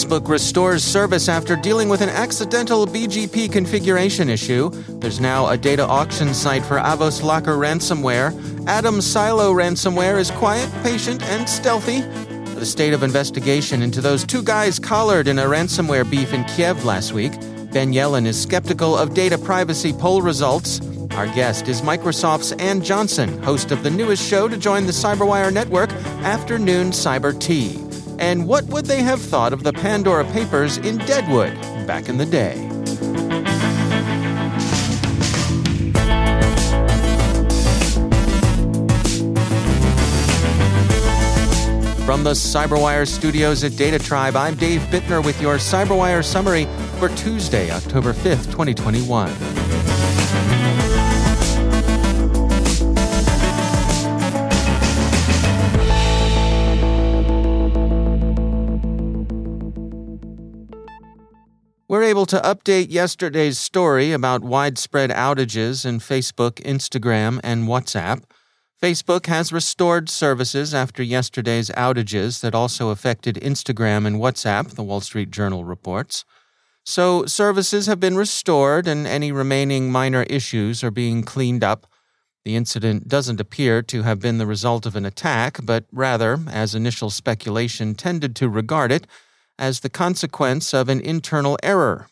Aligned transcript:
Facebook 0.00 0.28
restores 0.28 0.82
service 0.82 1.28
after 1.28 1.54
dealing 1.54 1.90
with 1.90 2.00
an 2.00 2.08
accidental 2.08 2.86
BGP 2.86 3.52
configuration 3.52 4.30
issue. 4.30 4.70
There's 4.88 5.20
now 5.20 5.48
a 5.48 5.58
data 5.58 5.86
auction 5.86 6.32
site 6.32 6.64
for 6.64 6.78
AvosLocker 6.78 7.58
ransomware. 7.58 8.32
Atom 8.66 9.02
Silo 9.02 9.52
ransomware 9.52 10.18
is 10.18 10.30
quiet, 10.30 10.72
patient, 10.82 11.22
and 11.24 11.46
stealthy. 11.46 12.00
The 12.54 12.64
state 12.64 12.94
of 12.94 13.02
investigation 13.02 13.82
into 13.82 14.00
those 14.00 14.24
two 14.24 14.42
guys 14.42 14.78
collared 14.78 15.28
in 15.28 15.38
a 15.38 15.44
ransomware 15.44 16.10
beef 16.10 16.32
in 16.32 16.44
Kiev 16.44 16.82
last 16.86 17.12
week. 17.12 17.32
Ben 17.70 17.92
Yelin 17.92 18.24
is 18.24 18.40
skeptical 18.40 18.96
of 18.96 19.12
data 19.12 19.36
privacy 19.36 19.92
poll 19.92 20.22
results. 20.22 20.80
Our 21.10 21.26
guest 21.26 21.68
is 21.68 21.82
Microsoft's 21.82 22.52
Ann 22.52 22.80
Johnson, 22.80 23.42
host 23.42 23.70
of 23.70 23.82
the 23.82 23.90
newest 23.90 24.26
show 24.26 24.48
to 24.48 24.56
join 24.56 24.86
the 24.86 24.92
Cyberwire 24.92 25.52
network, 25.52 25.92
Afternoon 26.22 26.88
Cyber 26.88 27.38
Tea. 27.38 27.89
And 28.20 28.46
what 28.46 28.66
would 28.66 28.84
they 28.84 29.02
have 29.02 29.18
thought 29.18 29.54
of 29.54 29.62
the 29.62 29.72
Pandora 29.72 30.24
Papers 30.26 30.76
in 30.76 30.98
Deadwood 30.98 31.54
back 31.86 32.10
in 32.10 32.18
the 32.18 32.26
day? 32.26 32.54
From 42.04 42.24
the 42.24 42.32
Cyberwire 42.32 43.08
studios 43.08 43.64
at 43.64 43.76
Data 43.76 43.98
Tribe, 43.98 44.36
I'm 44.36 44.54
Dave 44.54 44.82
Bittner 44.90 45.24
with 45.24 45.40
your 45.40 45.56
Cyberwire 45.56 46.22
summary 46.22 46.66
for 46.98 47.08
Tuesday, 47.10 47.70
October 47.70 48.12
5th, 48.12 48.50
2021. 48.50 49.59
Able 62.10 62.26
to 62.26 62.40
update 62.40 62.90
yesterday's 62.90 63.56
story 63.56 64.10
about 64.10 64.42
widespread 64.42 65.10
outages 65.10 65.86
in 65.86 66.00
Facebook, 66.00 66.54
Instagram, 66.64 67.38
and 67.44 67.68
WhatsApp. 67.68 68.24
Facebook 68.82 69.26
has 69.26 69.52
restored 69.52 70.08
services 70.08 70.74
after 70.74 71.04
yesterday's 71.04 71.70
outages 71.70 72.40
that 72.40 72.52
also 72.52 72.88
affected 72.88 73.36
Instagram 73.36 74.06
and 74.06 74.16
WhatsApp, 74.16 74.70
the 74.70 74.82
Wall 74.82 75.00
Street 75.00 75.30
Journal 75.30 75.64
reports. 75.64 76.24
So, 76.84 77.26
services 77.26 77.86
have 77.86 78.00
been 78.00 78.16
restored 78.16 78.88
and 78.88 79.06
any 79.06 79.30
remaining 79.30 79.92
minor 79.92 80.24
issues 80.24 80.82
are 80.82 80.90
being 80.90 81.22
cleaned 81.22 81.62
up. 81.62 81.86
The 82.44 82.56
incident 82.56 83.06
doesn't 83.06 83.40
appear 83.40 83.82
to 83.82 84.02
have 84.02 84.18
been 84.18 84.38
the 84.38 84.46
result 84.46 84.84
of 84.84 84.96
an 84.96 85.06
attack, 85.06 85.58
but 85.62 85.84
rather, 85.92 86.40
as 86.50 86.74
initial 86.74 87.10
speculation 87.10 87.94
tended 87.94 88.34
to 88.36 88.48
regard 88.48 88.90
it, 88.90 89.06
as 89.60 89.80
the 89.80 89.90
consequence 89.90 90.72
of 90.72 90.88
an 90.88 91.00
internal 91.02 91.58
error. 91.62 92.08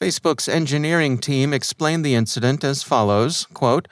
Facebook's 0.00 0.48
engineering 0.48 1.18
team 1.18 1.52
explained 1.52 2.04
the 2.04 2.14
incident 2.14 2.62
as 2.62 2.82
follows 2.82 3.46
quote, 3.54 3.88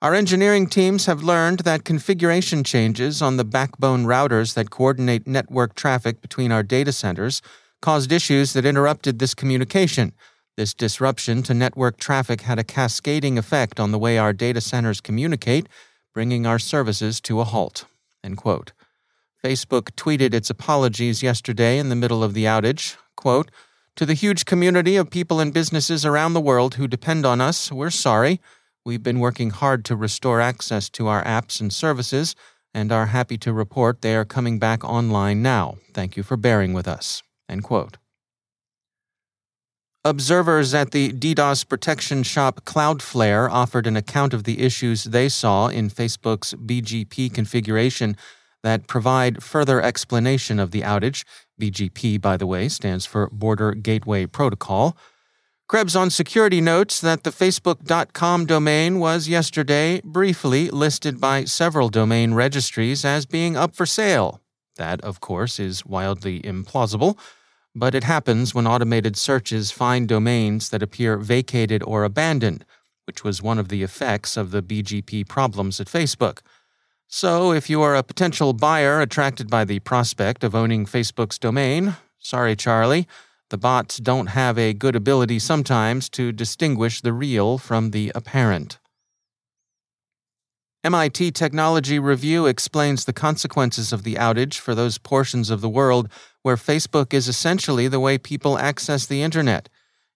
Our 0.00 0.14
engineering 0.14 0.68
teams 0.68 1.06
have 1.06 1.22
learned 1.22 1.60
that 1.60 1.84
configuration 1.84 2.64
changes 2.64 3.20
on 3.20 3.36
the 3.36 3.44
backbone 3.44 4.04
routers 4.06 4.54
that 4.54 4.70
coordinate 4.70 5.26
network 5.26 5.74
traffic 5.74 6.20
between 6.22 6.52
our 6.52 6.62
data 6.62 6.92
centers 6.92 7.42
caused 7.80 8.12
issues 8.12 8.52
that 8.52 8.64
interrupted 8.64 9.18
this 9.18 9.34
communication. 9.34 10.12
This 10.56 10.74
disruption 10.74 11.42
to 11.44 11.54
network 11.54 11.96
traffic 11.96 12.42
had 12.42 12.58
a 12.58 12.64
cascading 12.64 13.38
effect 13.38 13.80
on 13.80 13.90
the 13.90 13.98
way 13.98 14.18
our 14.18 14.32
data 14.32 14.60
centers 14.60 15.00
communicate, 15.00 15.68
bringing 16.14 16.46
our 16.46 16.58
services 16.58 17.20
to 17.22 17.40
a 17.40 17.44
halt. 17.44 17.86
End 18.22 18.36
quote. 18.36 18.72
Facebook 19.42 19.90
tweeted 19.96 20.32
its 20.34 20.50
apologies 20.50 21.22
yesterday 21.22 21.78
in 21.78 21.88
the 21.88 21.96
middle 21.96 22.22
of 22.22 22.32
the 22.32 22.44
outage. 22.44 22.96
Quote, 23.16 23.50
to 23.96 24.06
the 24.06 24.14
huge 24.14 24.44
community 24.44 24.96
of 24.96 25.10
people 25.10 25.40
and 25.40 25.52
businesses 25.52 26.06
around 26.06 26.32
the 26.32 26.40
world 26.40 26.76
who 26.76 26.88
depend 26.88 27.26
on 27.26 27.40
us, 27.40 27.70
we're 27.70 27.90
sorry. 27.90 28.40
We've 28.84 29.02
been 29.02 29.20
working 29.20 29.50
hard 29.50 29.84
to 29.86 29.96
restore 29.96 30.40
access 30.40 30.88
to 30.90 31.08
our 31.08 31.22
apps 31.24 31.60
and 31.60 31.72
services 31.72 32.34
and 32.72 32.90
are 32.90 33.06
happy 33.06 33.36
to 33.38 33.52
report 33.52 34.00
they 34.00 34.16
are 34.16 34.24
coming 34.24 34.58
back 34.58 34.82
online 34.82 35.42
now. 35.42 35.76
Thank 35.92 36.16
you 36.16 36.22
for 36.22 36.36
bearing 36.36 36.72
with 36.72 36.88
us. 36.88 37.22
End 37.48 37.64
quote. 37.64 37.98
Observers 40.04 40.74
at 40.74 40.90
the 40.90 41.12
DDoS 41.12 41.68
protection 41.68 42.22
shop 42.22 42.64
Cloudflare 42.64 43.48
offered 43.50 43.86
an 43.86 43.96
account 43.96 44.34
of 44.34 44.44
the 44.44 44.60
issues 44.60 45.04
they 45.04 45.28
saw 45.28 45.68
in 45.68 45.90
Facebook's 45.90 46.54
BGP 46.54 47.32
configuration 47.32 48.16
that 48.62 48.86
provide 48.86 49.42
further 49.42 49.82
explanation 49.82 50.58
of 50.58 50.70
the 50.70 50.82
outage. 50.82 51.24
BGP, 51.60 52.20
by 52.20 52.36
the 52.36 52.46
way, 52.46 52.68
stands 52.68 53.06
for 53.06 53.28
Border 53.30 53.72
Gateway 53.72 54.26
Protocol. 54.26 54.96
Krebs 55.68 55.96
on 55.96 56.10
Security 56.10 56.60
notes 56.60 57.00
that 57.00 57.24
the 57.24 57.30
Facebook.com 57.30 58.46
domain 58.46 58.98
was 58.98 59.28
yesterday 59.28 60.00
briefly 60.04 60.68
listed 60.68 61.20
by 61.20 61.44
several 61.44 61.88
domain 61.88 62.34
registries 62.34 63.04
as 63.04 63.24
being 63.24 63.56
up 63.56 63.74
for 63.74 63.86
sale. 63.86 64.40
That, 64.76 65.00
of 65.00 65.20
course, 65.20 65.58
is 65.58 65.86
wildly 65.86 66.40
implausible, 66.40 67.16
but 67.74 67.94
it 67.94 68.04
happens 68.04 68.54
when 68.54 68.66
automated 68.66 69.16
searches 69.16 69.70
find 69.70 70.06
domains 70.06 70.68
that 70.70 70.82
appear 70.82 71.16
vacated 71.16 71.82
or 71.84 72.04
abandoned, 72.04 72.64
which 73.06 73.24
was 73.24 73.42
one 73.42 73.58
of 73.58 73.68
the 73.68 73.82
effects 73.82 74.36
of 74.36 74.50
the 74.50 74.62
BGP 74.62 75.26
problems 75.26 75.80
at 75.80 75.86
Facebook. 75.86 76.40
So, 77.14 77.52
if 77.52 77.68
you 77.68 77.82
are 77.82 77.94
a 77.94 78.02
potential 78.02 78.54
buyer 78.54 79.02
attracted 79.02 79.50
by 79.50 79.66
the 79.66 79.80
prospect 79.80 80.42
of 80.42 80.54
owning 80.54 80.86
Facebook's 80.86 81.38
domain, 81.38 81.96
sorry, 82.18 82.56
Charlie, 82.56 83.06
the 83.50 83.58
bots 83.58 83.98
don't 83.98 84.28
have 84.28 84.56
a 84.56 84.72
good 84.72 84.96
ability 84.96 85.38
sometimes 85.38 86.08
to 86.08 86.32
distinguish 86.32 87.02
the 87.02 87.12
real 87.12 87.58
from 87.58 87.90
the 87.90 88.12
apparent. 88.14 88.78
MIT 90.82 91.32
Technology 91.32 91.98
Review 91.98 92.46
explains 92.46 93.04
the 93.04 93.12
consequences 93.12 93.92
of 93.92 94.04
the 94.04 94.14
outage 94.14 94.54
for 94.54 94.74
those 94.74 94.96
portions 94.96 95.50
of 95.50 95.60
the 95.60 95.68
world 95.68 96.08
where 96.40 96.56
Facebook 96.56 97.12
is 97.12 97.28
essentially 97.28 97.88
the 97.88 98.00
way 98.00 98.16
people 98.16 98.56
access 98.56 99.04
the 99.04 99.20
Internet. 99.22 99.68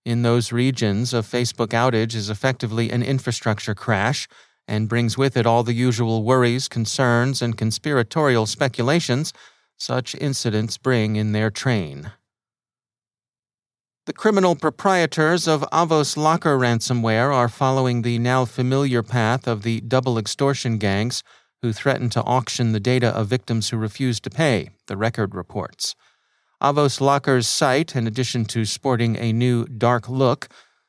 In 0.07 0.23
those 0.23 0.51
regions, 0.51 1.13
a 1.13 1.19
Facebook 1.19 1.75
outage 1.75 2.15
is 2.15 2.31
effectively 2.31 2.89
an 2.89 3.03
infrastructure 3.03 3.75
crash 3.75 4.27
and 4.69 4.89
brings 4.89 5.17
with 5.17 5.37
it 5.37 5.47
all 5.47 5.63
the 5.63 5.73
usual 5.73 6.23
worries, 6.23 6.69
concerns, 6.69 7.41
and 7.43 7.57
conspiratorial 7.57 8.47
speculations 8.47 9.33
such 9.77 10.15
incidents 10.15 10.79
bring 10.79 11.17
in 11.17 11.33
their 11.33 11.51
train. 11.51 12.13
The 14.07 14.13
criminal 14.13 14.55
proprietors 14.55 15.49
of 15.49 15.63
AvosLocker 15.73 16.57
ransomware 16.59 17.35
are 17.35 17.49
following 17.49 18.03
the 18.03 18.19
now 18.21 18.45
familiar 18.45 19.03
path 19.03 19.49
of 19.49 19.63
the 19.63 19.81
double 19.81 20.17
extortion 20.17 20.79
gangs 20.79 21.25
who 21.61 21.73
threaten 21.73 22.09
to 22.11 22.23
auction 22.23 22.71
the 22.71 22.79
data 22.79 23.09
of 23.09 23.27
victims 23.27 23.71
who 23.71 23.77
refuse 23.77 24.21
to 24.21 24.31
pay, 24.31 24.71
the 24.87 24.97
record 24.97 25.35
reports. 25.35 25.97
AvosLocker's 26.63 27.49
site, 27.49 27.97
in 27.97 28.07
addition 28.07 28.45
to 28.45 28.65
sporting 28.65 29.17
a 29.17 29.33
new 29.33 29.67
dark 29.67 30.09
look, 30.09 30.49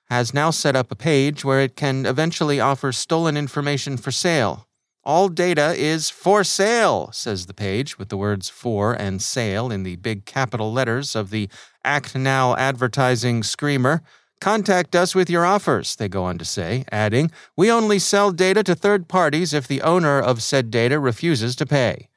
has 0.10 0.34
now 0.34 0.50
set 0.50 0.76
up 0.76 0.92
a 0.92 0.96
page 0.96 1.44
where 1.44 1.62
it 1.62 1.76
can 1.76 2.06
eventually 2.06 2.60
offer 2.60 2.92
stolen 2.92 3.36
information 3.36 3.98
for 3.98 4.12
sale. 4.12 4.68
All 5.04 5.30
data 5.30 5.74
is 5.78 6.10
for 6.10 6.44
sale, 6.44 7.10
says 7.14 7.46
the 7.46 7.54
page, 7.54 7.98
with 7.98 8.10
the 8.10 8.18
words 8.18 8.50
for 8.50 8.94
and 8.94 9.22
sale 9.22 9.72
in 9.72 9.84
the 9.84 9.96
big 9.96 10.26
capital 10.26 10.72
letters 10.74 11.16
of 11.16 11.30
the 11.30 11.50
Act 11.84 12.16
Now 12.16 12.56
advertising 12.58 13.44
screamer. 13.44 14.02
Contact 14.42 14.96
us 14.96 15.16
with 15.16 15.30
your 15.30 15.46
offers, 15.46 15.96
they 15.96 16.10
go 16.10 16.24
on 16.26 16.38
to 16.38 16.46
say, 16.46 16.84
adding, 16.92 17.32
We 17.56 17.72
only 17.72 18.00
sell 18.00 18.32
data 18.32 18.64
to 18.64 18.76
third 18.76 19.08
parties 19.08 19.54
if 19.54 19.68
the 19.68 19.82
owner 19.82 20.20
of 20.20 20.44
said 20.44 20.70
data 20.70 21.00
refuses 21.00 21.56
to 21.56 21.66
pay. 21.66 22.10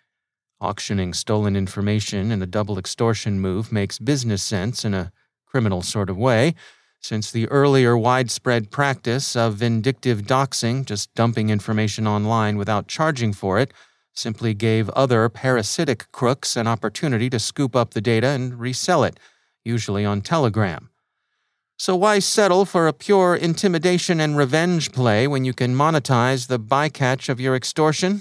Auctioning 0.60 1.14
stolen 1.14 1.56
information 1.56 2.30
in 2.30 2.42
a 2.42 2.46
double 2.46 2.76
extortion 2.76 3.40
move 3.40 3.72
makes 3.72 3.98
business 3.98 4.42
sense 4.42 4.84
in 4.84 4.94
a 4.94 5.12
criminal 5.46 5.82
sort 5.82 6.10
of 6.10 6.18
way 6.18 6.54
since 7.00 7.30
the 7.30 7.48
earlier 7.48 7.96
widespread 7.96 8.70
practice 8.70 9.34
of 9.34 9.54
vindictive 9.54 10.22
doxing, 10.22 10.84
just 10.84 11.12
dumping 11.14 11.48
information 11.48 12.06
online 12.06 12.56
without 12.56 12.88
charging 12.88 13.32
for 13.32 13.58
it, 13.58 13.72
simply 14.12 14.52
gave 14.52 14.90
other 14.90 15.28
parasitic 15.28 16.12
crooks 16.12 16.56
an 16.56 16.66
opportunity 16.66 17.30
to 17.30 17.38
scoop 17.38 17.74
up 17.74 17.94
the 17.94 18.02
data 18.02 18.28
and 18.28 18.60
resell 18.60 19.02
it, 19.02 19.18
usually 19.64 20.04
on 20.04 20.20
Telegram. 20.20 20.90
So 21.78 21.96
why 21.96 22.18
settle 22.18 22.66
for 22.66 22.86
a 22.86 22.92
pure 22.92 23.34
intimidation 23.34 24.20
and 24.20 24.36
revenge 24.36 24.92
play 24.92 25.26
when 25.26 25.46
you 25.46 25.54
can 25.54 25.74
monetize 25.74 26.48
the 26.48 26.60
bycatch 26.60 27.30
of 27.30 27.40
your 27.40 27.56
extortion? 27.56 28.20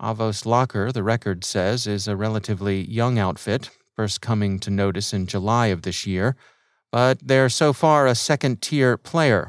AvosLocker, 0.00 0.92
the 0.94 1.02
record 1.02 1.44
says, 1.44 1.86
is 1.86 2.08
a 2.08 2.16
relatively 2.16 2.90
young 2.90 3.18
outfit, 3.18 3.68
first 3.94 4.22
coming 4.22 4.58
to 4.60 4.70
notice 4.70 5.12
in 5.12 5.26
July 5.26 5.66
of 5.66 5.82
this 5.82 6.06
year 6.06 6.36
but 6.94 7.18
they're 7.20 7.48
so 7.48 7.72
far 7.72 8.06
a 8.06 8.14
second 8.14 8.62
tier 8.62 8.96
player. 8.96 9.48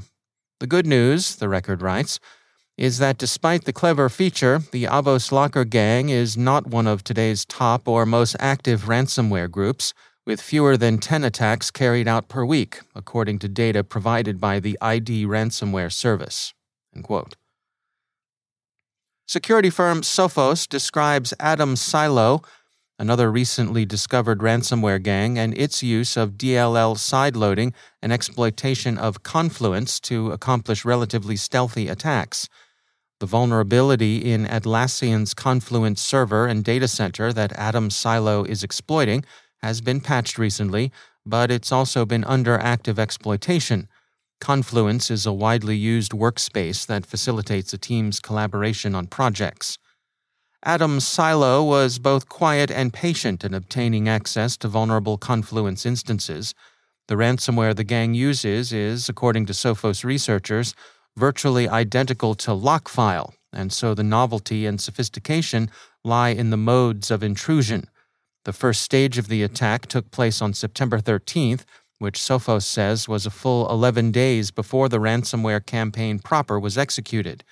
The 0.59 0.65
good 0.65 0.87
news, 0.87 1.35
the 1.35 1.47
record 1.47 1.83
writes, 1.83 2.19
is 2.75 2.97
that 2.97 3.19
despite 3.19 3.65
the 3.65 3.71
clever 3.71 4.09
feature, 4.09 4.63
the 4.71 4.85
AvosLocker 4.85 5.69
gang 5.69 6.09
is 6.09 6.35
not 6.35 6.65
one 6.65 6.87
of 6.87 7.03
today's 7.03 7.45
top 7.45 7.87
or 7.87 8.03
most 8.03 8.35
active 8.39 8.85
ransomware 8.85 9.51
groups, 9.51 9.93
with 10.25 10.41
fewer 10.41 10.75
than 10.75 10.97
10 10.97 11.23
attacks 11.23 11.69
carried 11.69 12.07
out 12.07 12.29
per 12.29 12.43
week, 12.43 12.79
according 12.95 13.37
to 13.37 13.47
data 13.47 13.83
provided 13.83 14.41
by 14.41 14.59
the 14.59 14.75
ID 14.81 15.27
ransomware 15.27 15.91
service. 15.91 16.55
Security 19.27 19.69
firm 19.69 20.01
Sophos 20.01 20.67
describes 20.67 21.31
Atom 21.39 21.75
Silo 21.75 22.41
another 22.97 23.31
recently 23.31 23.85
discovered 23.85 24.39
ransomware 24.39 25.01
gang, 25.01 25.37
and 25.37 25.57
its 25.57 25.83
use 25.83 26.15
of 26.15 26.37
DLL 26.37 26.95
sideloading 26.97 27.73
and 28.01 28.13
exploitation 28.13 28.97
of 28.97 29.23
Confluence 29.23 29.99
to 30.01 30.31
accomplish 30.31 30.85
relatively 30.85 31.35
stealthy 31.35 31.87
attacks. 31.87 32.47
The 33.19 33.25
vulnerability 33.25 34.17
in 34.17 34.45
Atlassian's 34.45 35.33
Confluence 35.33 36.01
server 36.01 36.47
and 36.47 36.63
data 36.63 36.87
center 36.87 37.31
that 37.31 37.53
Atom 37.53 37.89
Silo 37.89 38.43
is 38.43 38.63
exploiting 38.63 39.23
has 39.61 39.81
been 39.81 40.01
patched 40.01 40.37
recently, 40.37 40.91
but 41.25 41.49
it's 41.49 41.71
also 41.71 42.05
been 42.05 42.23
under 42.25 42.57
active 42.57 42.99
exploitation. 42.99 43.87
Confluence 44.41 45.09
is 45.09 45.25
a 45.25 45.33
widely 45.33 45.75
used 45.75 46.11
workspace 46.11 46.85
that 46.85 47.05
facilitates 47.05 47.73
a 47.73 47.77
team's 47.77 48.19
collaboration 48.19 48.93
on 48.93 49.07
projects. 49.07 49.77
Atom 50.67 50.99
Silo 50.99 51.63
was 51.63 51.99
both 51.99 52.27
quiet 52.27 52.71
and 52.71 52.91
patient 52.91 53.43
in 53.43 53.53
obtaining 53.53 54.09
access 54.09 54.57
to 54.57 54.67
vulnerable 54.67 55.15
Confluence 55.15 55.85
instances. 55.85 56.55
The 57.07 57.13
ransomware 57.13 57.75
the 57.75 57.83
gang 57.83 58.15
uses 58.15 58.73
is, 58.73 59.07
according 59.07 59.45
to 59.45 59.53
Sophos 59.53 60.03
researchers, 60.03 60.73
virtually 61.15 61.69
identical 61.69 62.33
to 62.33 62.49
Lockfile, 62.49 63.33
and 63.53 63.71
so 63.71 63.93
the 63.93 64.01
novelty 64.01 64.65
and 64.65 64.81
sophistication 64.81 65.69
lie 66.03 66.29
in 66.29 66.49
the 66.49 66.57
modes 66.57 67.11
of 67.11 67.21
intrusion. 67.21 67.87
The 68.45 68.53
first 68.53 68.81
stage 68.81 69.19
of 69.19 69.27
the 69.27 69.43
attack 69.43 69.85
took 69.85 70.09
place 70.09 70.41
on 70.41 70.55
September 70.55 70.97
13th, 70.99 71.63
which 71.99 72.19
Sophos 72.19 72.63
says 72.63 73.07
was 73.07 73.27
a 73.27 73.29
full 73.29 73.69
11 73.69 74.09
days 74.09 74.49
before 74.49 74.89
the 74.89 74.97
ransomware 74.97 75.63
campaign 75.63 76.17
proper 76.17 76.59
was 76.59 76.75
executed. 76.75 77.43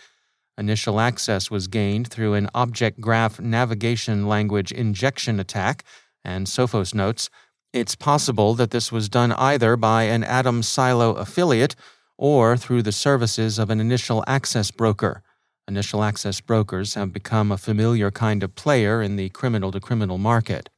Initial 0.58 1.00
access 1.00 1.50
was 1.50 1.68
gained 1.68 2.08
through 2.08 2.36
an 2.36 2.50
object 2.54 3.02
graph 3.02 3.40
navigation 3.40 4.28
language 4.28 4.72
injection 4.72 5.40
attack, 5.40 5.84
and 6.24 6.46
Sophos 6.48 6.94
notes 6.94 7.30
it's 7.74 7.96
possible 7.96 8.54
that 8.54 8.70
this 8.70 8.92
was 8.92 9.10
done 9.10 9.32
either 9.32 9.76
by 9.76 10.04
an 10.04 10.24
Atom 10.24 10.62
Silo 10.62 11.14
affiliate 11.16 11.76
or 12.20 12.56
through 12.56 12.84
the 12.84 12.92
services 12.92 13.58
of 13.58 13.72
an 13.72 13.80
initial 13.80 14.24
access 14.28 14.70
broker. 14.70 15.24
Initial 15.68 16.04
access 16.04 16.40
brokers 16.40 16.94
have 16.94 17.12
become 17.12 17.52
a 17.52 17.58
familiar 17.58 18.12
kind 18.12 18.44
of 18.44 18.54
player 18.54 19.02
in 19.02 19.16
the 19.16 19.30
criminal 19.30 19.72
to 19.72 19.80
criminal 19.80 20.20
market. 20.20 20.70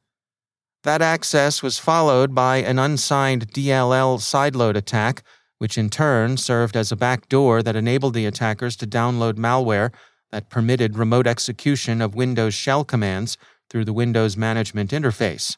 That 0.84 1.02
access 1.02 1.62
was 1.62 1.78
followed 1.78 2.34
by 2.34 2.58
an 2.58 2.78
unsigned 2.78 3.52
DLL 3.52 4.18
sideload 4.20 4.76
attack 4.76 5.22
which 5.58 5.78
in 5.78 5.88
turn 5.88 6.36
served 6.36 6.76
as 6.76 6.92
a 6.92 6.96
backdoor 6.96 7.62
that 7.62 7.76
enabled 7.76 8.14
the 8.14 8.26
attackers 8.26 8.76
to 8.76 8.86
download 8.86 9.34
malware 9.34 9.92
that 10.30 10.50
permitted 10.50 10.98
remote 10.98 11.26
execution 11.26 12.02
of 12.02 12.14
Windows 12.14 12.54
shell 12.54 12.84
commands 12.84 13.38
through 13.70 13.84
the 13.84 13.92
Windows 13.92 14.36
Management 14.36 14.90
Interface. 14.90 15.56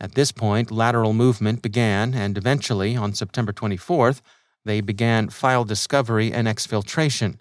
At 0.00 0.14
this 0.14 0.32
point, 0.32 0.70
lateral 0.70 1.12
movement 1.12 1.62
began, 1.62 2.14
and 2.14 2.38
eventually, 2.38 2.96
on 2.96 3.14
September 3.14 3.52
24th, 3.52 4.20
they 4.64 4.80
began 4.80 5.28
file 5.28 5.64
discovery 5.64 6.32
and 6.32 6.46
exfiltration. 6.46 7.38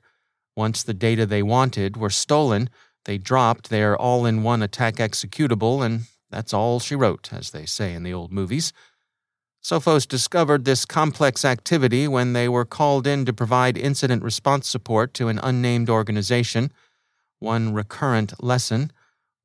Once 0.55 0.81
the 0.81 0.94
data 0.94 1.25
they 1.25 1.44
wanted 1.44 1.97
were 1.97 2.09
stolen, 2.09 2.69
they 3.05 3.17
dropped 3.17 3.69
their 3.69 3.95
all 3.95 4.25
in 4.25 4.44
one 4.44 4.63
attack 4.63 4.95
executable, 4.95 5.85
and 5.85 6.03
that's 6.29 6.53
all 6.53 6.79
she 6.79 6.95
wrote, 6.95 7.31
as 7.31 7.51
they 7.51 7.65
say 7.65 7.94
in 7.94 8.03
the 8.03 8.13
old 8.13 8.31
movies. 8.31 8.73
Sophos 9.67 10.07
discovered 10.07 10.63
this 10.63 10.85
complex 10.85 11.43
activity 11.43 12.07
when 12.07 12.31
they 12.31 12.47
were 12.47 12.63
called 12.63 13.05
in 13.05 13.25
to 13.25 13.33
provide 13.33 13.77
incident 13.77 14.23
response 14.23 14.65
support 14.65 15.13
to 15.13 15.27
an 15.27 15.39
unnamed 15.44 15.89
organization. 15.89 16.71
One 17.39 17.73
recurrent 17.73 18.42
lesson 18.42 18.94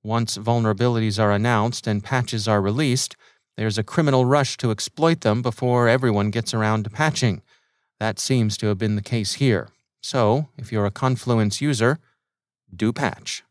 once 0.05 0.39
vulnerabilities 0.39 1.19
are 1.19 1.33
announced 1.33 1.89
and 1.89 2.05
patches 2.05 2.47
are 2.47 2.63
released, 2.63 3.17
there's 3.57 3.79
a 3.79 3.83
criminal 3.83 4.25
rush 4.25 4.57
to 4.59 4.71
exploit 4.71 5.23
them 5.23 5.43
before 5.43 5.89
everyone 5.89 6.31
gets 6.31 6.55
around 6.55 6.85
to 6.85 6.91
patching. 6.91 7.43
That 7.99 8.21
seems 8.21 8.57
to 8.59 8.69
have 8.69 8.79
been 8.79 8.95
the 8.95 9.03
case 9.03 9.35
here. 9.35 9.71
So, 10.05 10.51
if 10.57 10.71
you're 10.71 10.87
a 10.87 10.93
Confluence 10.93 11.61
user, 11.61 11.99
do 12.73 12.93
patch. 12.93 13.43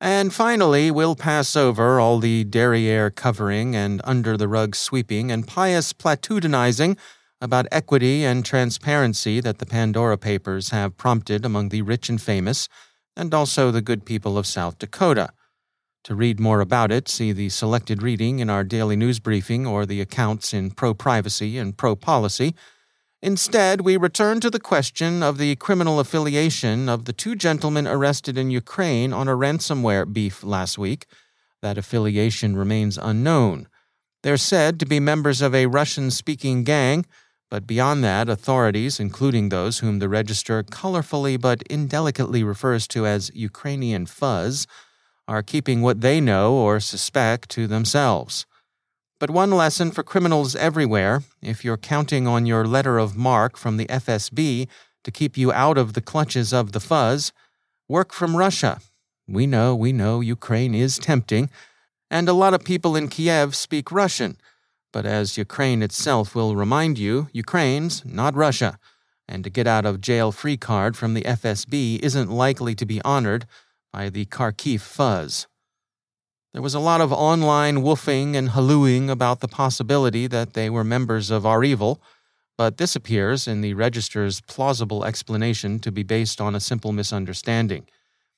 And 0.00 0.32
finally, 0.34 0.90
we'll 0.90 1.16
pass 1.16 1.56
over 1.56 1.98
all 1.98 2.18
the 2.18 2.44
derriere 2.44 3.10
covering 3.10 3.74
and 3.74 4.02
under 4.04 4.36
the 4.36 4.48
rug 4.48 4.76
sweeping 4.76 5.30
and 5.30 5.46
pious 5.46 5.94
platitudinizing 5.94 6.98
about 7.40 7.66
equity 7.72 8.22
and 8.24 8.44
transparency 8.44 9.40
that 9.40 9.58
the 9.58 9.66
Pandora 9.66 10.18
Papers 10.18 10.70
have 10.70 10.98
prompted 10.98 11.44
among 11.44 11.70
the 11.70 11.82
rich 11.82 12.10
and 12.10 12.20
famous, 12.20 12.68
and 13.16 13.32
also 13.32 13.70
the 13.70 13.80
good 13.80 14.04
people 14.04 14.36
of 14.36 14.46
South 14.46 14.78
Dakota. 14.78 15.30
To 16.04 16.14
read 16.14 16.38
more 16.38 16.60
about 16.60 16.92
it, 16.92 17.08
see 17.08 17.32
the 17.32 17.48
selected 17.48 18.02
reading 18.02 18.38
in 18.38 18.50
our 18.50 18.64
daily 18.64 18.96
news 18.96 19.18
briefing 19.18 19.66
or 19.66 19.86
the 19.86 20.00
accounts 20.00 20.52
in 20.52 20.70
Pro 20.70 20.92
Privacy 20.92 21.56
and 21.56 21.76
Pro 21.76 21.96
Policy 21.96 22.54
Instead, 23.26 23.80
we 23.80 23.96
return 23.96 24.38
to 24.38 24.48
the 24.48 24.60
question 24.60 25.20
of 25.20 25.36
the 25.36 25.56
criminal 25.56 25.98
affiliation 25.98 26.88
of 26.88 27.06
the 27.06 27.12
two 27.12 27.34
gentlemen 27.34 27.84
arrested 27.84 28.38
in 28.38 28.52
Ukraine 28.52 29.12
on 29.12 29.26
a 29.26 29.36
ransomware 29.36 30.06
beef 30.12 30.44
last 30.44 30.78
week. 30.78 31.06
That 31.60 31.76
affiliation 31.76 32.56
remains 32.56 32.96
unknown. 32.96 33.66
They're 34.22 34.36
said 34.36 34.78
to 34.78 34.86
be 34.86 35.00
members 35.00 35.42
of 35.42 35.56
a 35.56 35.66
Russian 35.66 36.12
speaking 36.12 36.62
gang, 36.62 37.04
but 37.50 37.66
beyond 37.66 38.04
that, 38.04 38.28
authorities, 38.28 39.00
including 39.00 39.48
those 39.48 39.80
whom 39.80 39.98
the 39.98 40.08
register 40.08 40.62
colorfully 40.62 41.36
but 41.36 41.64
indelicately 41.64 42.44
refers 42.44 42.86
to 42.86 43.08
as 43.08 43.34
Ukrainian 43.34 44.06
fuzz, 44.06 44.68
are 45.26 45.42
keeping 45.42 45.82
what 45.82 46.00
they 46.00 46.20
know 46.20 46.54
or 46.54 46.78
suspect 46.78 47.48
to 47.48 47.66
themselves. 47.66 48.46
But 49.18 49.30
one 49.30 49.50
lesson 49.50 49.92
for 49.92 50.02
criminals 50.02 50.54
everywhere 50.54 51.22
if 51.40 51.64
you're 51.64 51.78
counting 51.78 52.26
on 52.26 52.44
your 52.44 52.66
letter 52.66 52.98
of 52.98 53.16
marque 53.16 53.56
from 53.56 53.78
the 53.78 53.86
FSB 53.86 54.68
to 55.04 55.10
keep 55.10 55.38
you 55.38 55.50
out 55.52 55.78
of 55.78 55.94
the 55.94 56.02
clutches 56.02 56.52
of 56.52 56.72
the 56.72 56.80
fuzz, 56.80 57.32
work 57.88 58.12
from 58.12 58.36
Russia. 58.36 58.80
We 59.26 59.46
know, 59.46 59.74
we 59.74 59.92
know 59.92 60.20
Ukraine 60.20 60.74
is 60.74 60.98
tempting, 60.98 61.48
and 62.10 62.28
a 62.28 62.34
lot 62.34 62.52
of 62.52 62.64
people 62.64 62.94
in 62.94 63.08
Kiev 63.08 63.56
speak 63.56 63.90
Russian. 63.90 64.36
But 64.92 65.06
as 65.06 65.38
Ukraine 65.38 65.82
itself 65.82 66.34
will 66.34 66.54
remind 66.54 66.98
you, 66.98 67.28
Ukraine's 67.32 68.04
not 68.04 68.34
Russia, 68.34 68.78
and 69.26 69.42
to 69.44 69.50
get 69.50 69.66
out 69.66 69.86
of 69.86 70.02
jail 70.02 70.30
free 70.30 70.58
card 70.58 70.94
from 70.94 71.14
the 71.14 71.22
FSB 71.22 72.00
isn't 72.00 72.30
likely 72.30 72.74
to 72.74 72.84
be 72.84 73.00
honored 73.02 73.46
by 73.92 74.10
the 74.10 74.26
Kharkiv 74.26 74.80
fuzz. 74.80 75.46
There 76.56 76.62
was 76.62 76.74
a 76.74 76.80
lot 76.80 77.02
of 77.02 77.12
online 77.12 77.82
woofing 77.82 78.34
and 78.34 78.48
hallooing 78.48 79.10
about 79.10 79.40
the 79.40 79.46
possibility 79.46 80.26
that 80.26 80.54
they 80.54 80.70
were 80.70 80.84
members 80.84 81.30
of 81.30 81.44
REvil, 81.44 82.00
but 82.56 82.78
this 82.78 82.96
appears 82.96 83.46
in 83.46 83.60
the 83.60 83.74
register's 83.74 84.40
plausible 84.40 85.04
explanation 85.04 85.78
to 85.80 85.92
be 85.92 86.02
based 86.02 86.40
on 86.40 86.54
a 86.54 86.60
simple 86.60 86.92
misunderstanding. 86.92 87.86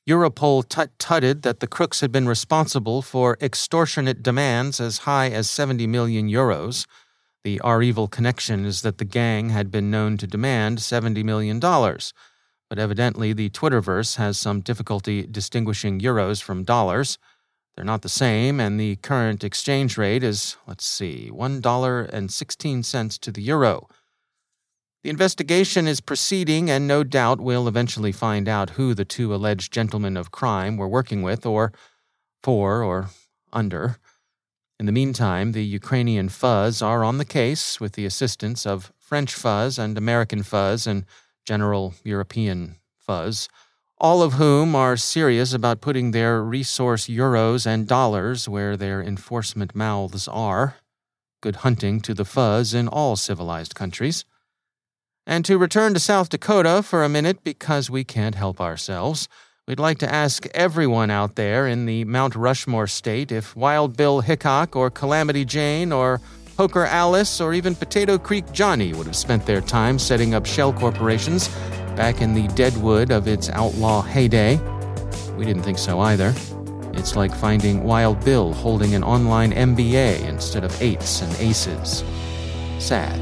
Europol 0.04 0.68
tut 0.68 0.90
tutted 0.98 1.42
that 1.42 1.60
the 1.60 1.68
crooks 1.68 2.00
had 2.00 2.10
been 2.10 2.26
responsible 2.26 3.02
for 3.02 3.38
extortionate 3.40 4.20
demands 4.20 4.80
as 4.80 5.06
high 5.06 5.30
as 5.30 5.48
70 5.48 5.86
million 5.86 6.28
euros. 6.28 6.88
The 7.44 7.60
REvil 7.62 8.08
connection 8.08 8.64
is 8.64 8.82
that 8.82 8.98
the 8.98 9.04
gang 9.04 9.50
had 9.50 9.70
been 9.70 9.92
known 9.92 10.16
to 10.16 10.26
demand 10.26 10.78
$70 10.78 11.22
million. 11.22 11.60
But 11.60 12.80
evidently, 12.80 13.32
the 13.32 13.50
Twitterverse 13.50 14.16
has 14.16 14.36
some 14.36 14.60
difficulty 14.60 15.24
distinguishing 15.24 16.00
euros 16.00 16.42
from 16.42 16.64
dollars. 16.64 17.16
They're 17.78 17.84
not 17.84 18.02
the 18.02 18.08
same, 18.08 18.58
and 18.58 18.80
the 18.80 18.96
current 18.96 19.44
exchange 19.44 19.96
rate 19.96 20.24
is, 20.24 20.56
let's 20.66 20.84
see, 20.84 21.30
$1.16 21.32 23.18
to 23.20 23.30
the 23.30 23.40
euro. 23.40 23.86
The 25.04 25.10
investigation 25.10 25.86
is 25.86 26.00
proceeding, 26.00 26.68
and 26.68 26.88
no 26.88 27.04
doubt 27.04 27.40
we'll 27.40 27.68
eventually 27.68 28.10
find 28.10 28.48
out 28.48 28.70
who 28.70 28.94
the 28.94 29.04
two 29.04 29.32
alleged 29.32 29.72
gentlemen 29.72 30.16
of 30.16 30.32
crime 30.32 30.76
were 30.76 30.88
working 30.88 31.22
with, 31.22 31.46
or 31.46 31.72
for, 32.42 32.82
or 32.82 33.10
under. 33.52 33.98
In 34.80 34.86
the 34.86 34.90
meantime, 34.90 35.52
the 35.52 35.64
Ukrainian 35.64 36.28
fuzz 36.30 36.82
are 36.82 37.04
on 37.04 37.18
the 37.18 37.24
case 37.24 37.78
with 37.78 37.92
the 37.92 38.06
assistance 38.06 38.66
of 38.66 38.92
French 38.98 39.32
fuzz 39.32 39.78
and 39.78 39.96
American 39.96 40.42
fuzz 40.42 40.84
and 40.88 41.04
general 41.44 41.94
European 42.02 42.74
fuzz, 42.96 43.48
all 44.00 44.22
of 44.22 44.34
whom 44.34 44.74
are 44.74 44.96
serious 44.96 45.52
about 45.52 45.80
putting 45.80 46.10
their 46.10 46.42
resource 46.42 47.06
euros 47.08 47.66
and 47.66 47.86
dollars 47.86 48.48
where 48.48 48.76
their 48.76 49.02
enforcement 49.02 49.74
mouths 49.74 50.28
are. 50.28 50.76
Good 51.40 51.56
hunting 51.56 52.00
to 52.02 52.14
the 52.14 52.24
fuzz 52.24 52.74
in 52.74 52.88
all 52.88 53.16
civilized 53.16 53.74
countries 53.74 54.24
and 55.28 55.44
to 55.44 55.58
return 55.58 55.92
to 55.92 56.00
South 56.00 56.30
Dakota 56.30 56.82
for 56.82 57.04
a 57.04 57.08
minute 57.08 57.44
because 57.44 57.90
we 57.90 58.02
can't 58.02 58.34
help 58.34 58.62
ourselves. 58.62 59.28
We'd 59.68 59.78
like 59.78 59.98
to 59.98 60.10
ask 60.10 60.46
everyone 60.54 61.10
out 61.10 61.34
there 61.34 61.66
in 61.66 61.84
the 61.84 62.04
Mount 62.06 62.34
Rushmore 62.34 62.86
state 62.86 63.30
if 63.30 63.54
Wild 63.54 63.94
Bill 63.94 64.22
Hickok 64.22 64.74
or 64.74 64.90
Calamity 64.90 65.44
Jane 65.44 65.92
or 65.92 66.22
Poker 66.56 66.86
Alice 66.86 67.42
or 67.42 67.52
even 67.52 67.74
Potato 67.74 68.16
Creek 68.16 68.50
Johnny 68.52 68.94
would 68.94 69.06
have 69.06 69.14
spent 69.14 69.44
their 69.44 69.60
time 69.60 69.98
setting 69.98 70.32
up 70.32 70.46
shell 70.46 70.72
corporations 70.72 71.50
back 71.98 72.22
in 72.22 72.32
the 72.32 72.46
deadwood 72.54 73.10
of 73.10 73.26
its 73.26 73.50
outlaw 73.50 74.00
heyday. 74.00 74.54
We 75.36 75.44
didn't 75.44 75.64
think 75.64 75.78
so 75.78 75.98
either. 75.98 76.32
It's 76.92 77.16
like 77.16 77.34
finding 77.34 77.82
Wild 77.82 78.24
Bill 78.24 78.52
holding 78.52 78.94
an 78.94 79.02
online 79.02 79.50
MBA 79.50 80.20
instead 80.28 80.62
of 80.62 80.80
eights 80.80 81.22
and 81.22 81.36
aces. 81.40 82.04
Sad. 82.78 83.18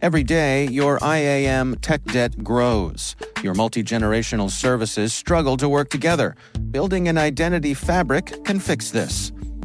Every 0.00 0.22
day, 0.22 0.66
your 0.68 0.98
IAM 1.02 1.76
tech 1.82 2.02
debt 2.04 2.42
grows. 2.42 3.16
Your 3.42 3.52
multi 3.52 3.82
generational 3.82 4.50
services 4.50 5.12
struggle 5.12 5.58
to 5.58 5.68
work 5.68 5.90
together. 5.90 6.36
Building 6.70 7.06
an 7.08 7.18
identity 7.18 7.74
fabric 7.74 8.44
can 8.44 8.60
fix 8.60 8.90
this. 8.90 9.30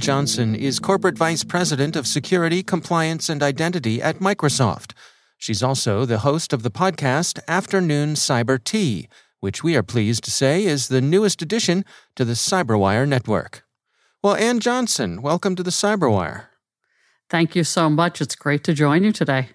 Johnson 0.00 0.54
is 0.54 0.78
Corporate 0.78 1.16
Vice 1.16 1.44
President 1.44 1.96
of 1.96 2.06
Security, 2.06 2.62
Compliance, 2.62 3.28
and 3.28 3.42
Identity 3.42 4.00
at 4.00 4.18
Microsoft. 4.18 4.92
She's 5.38 5.62
also 5.62 6.04
the 6.04 6.18
host 6.18 6.52
of 6.52 6.62
the 6.62 6.70
podcast 6.70 7.38
Afternoon 7.48 8.14
Cyber 8.14 8.62
Tea, 8.62 9.08
which 9.40 9.62
we 9.62 9.76
are 9.76 9.82
pleased 9.82 10.24
to 10.24 10.30
say 10.30 10.64
is 10.64 10.88
the 10.88 11.00
newest 11.00 11.42
addition 11.42 11.84
to 12.14 12.24
the 12.24 12.34
Cyberwire 12.34 13.06
network. 13.06 13.64
Well, 14.22 14.36
Ann 14.36 14.60
Johnson, 14.60 15.22
welcome 15.22 15.54
to 15.56 15.62
the 15.62 15.70
Cyberwire. 15.70 16.46
Thank 17.28 17.54
you 17.54 17.64
so 17.64 17.90
much. 17.90 18.20
It's 18.20 18.34
great 18.34 18.64
to 18.64 18.74
join 18.74 19.04
you 19.04 19.12
today. 19.12 19.50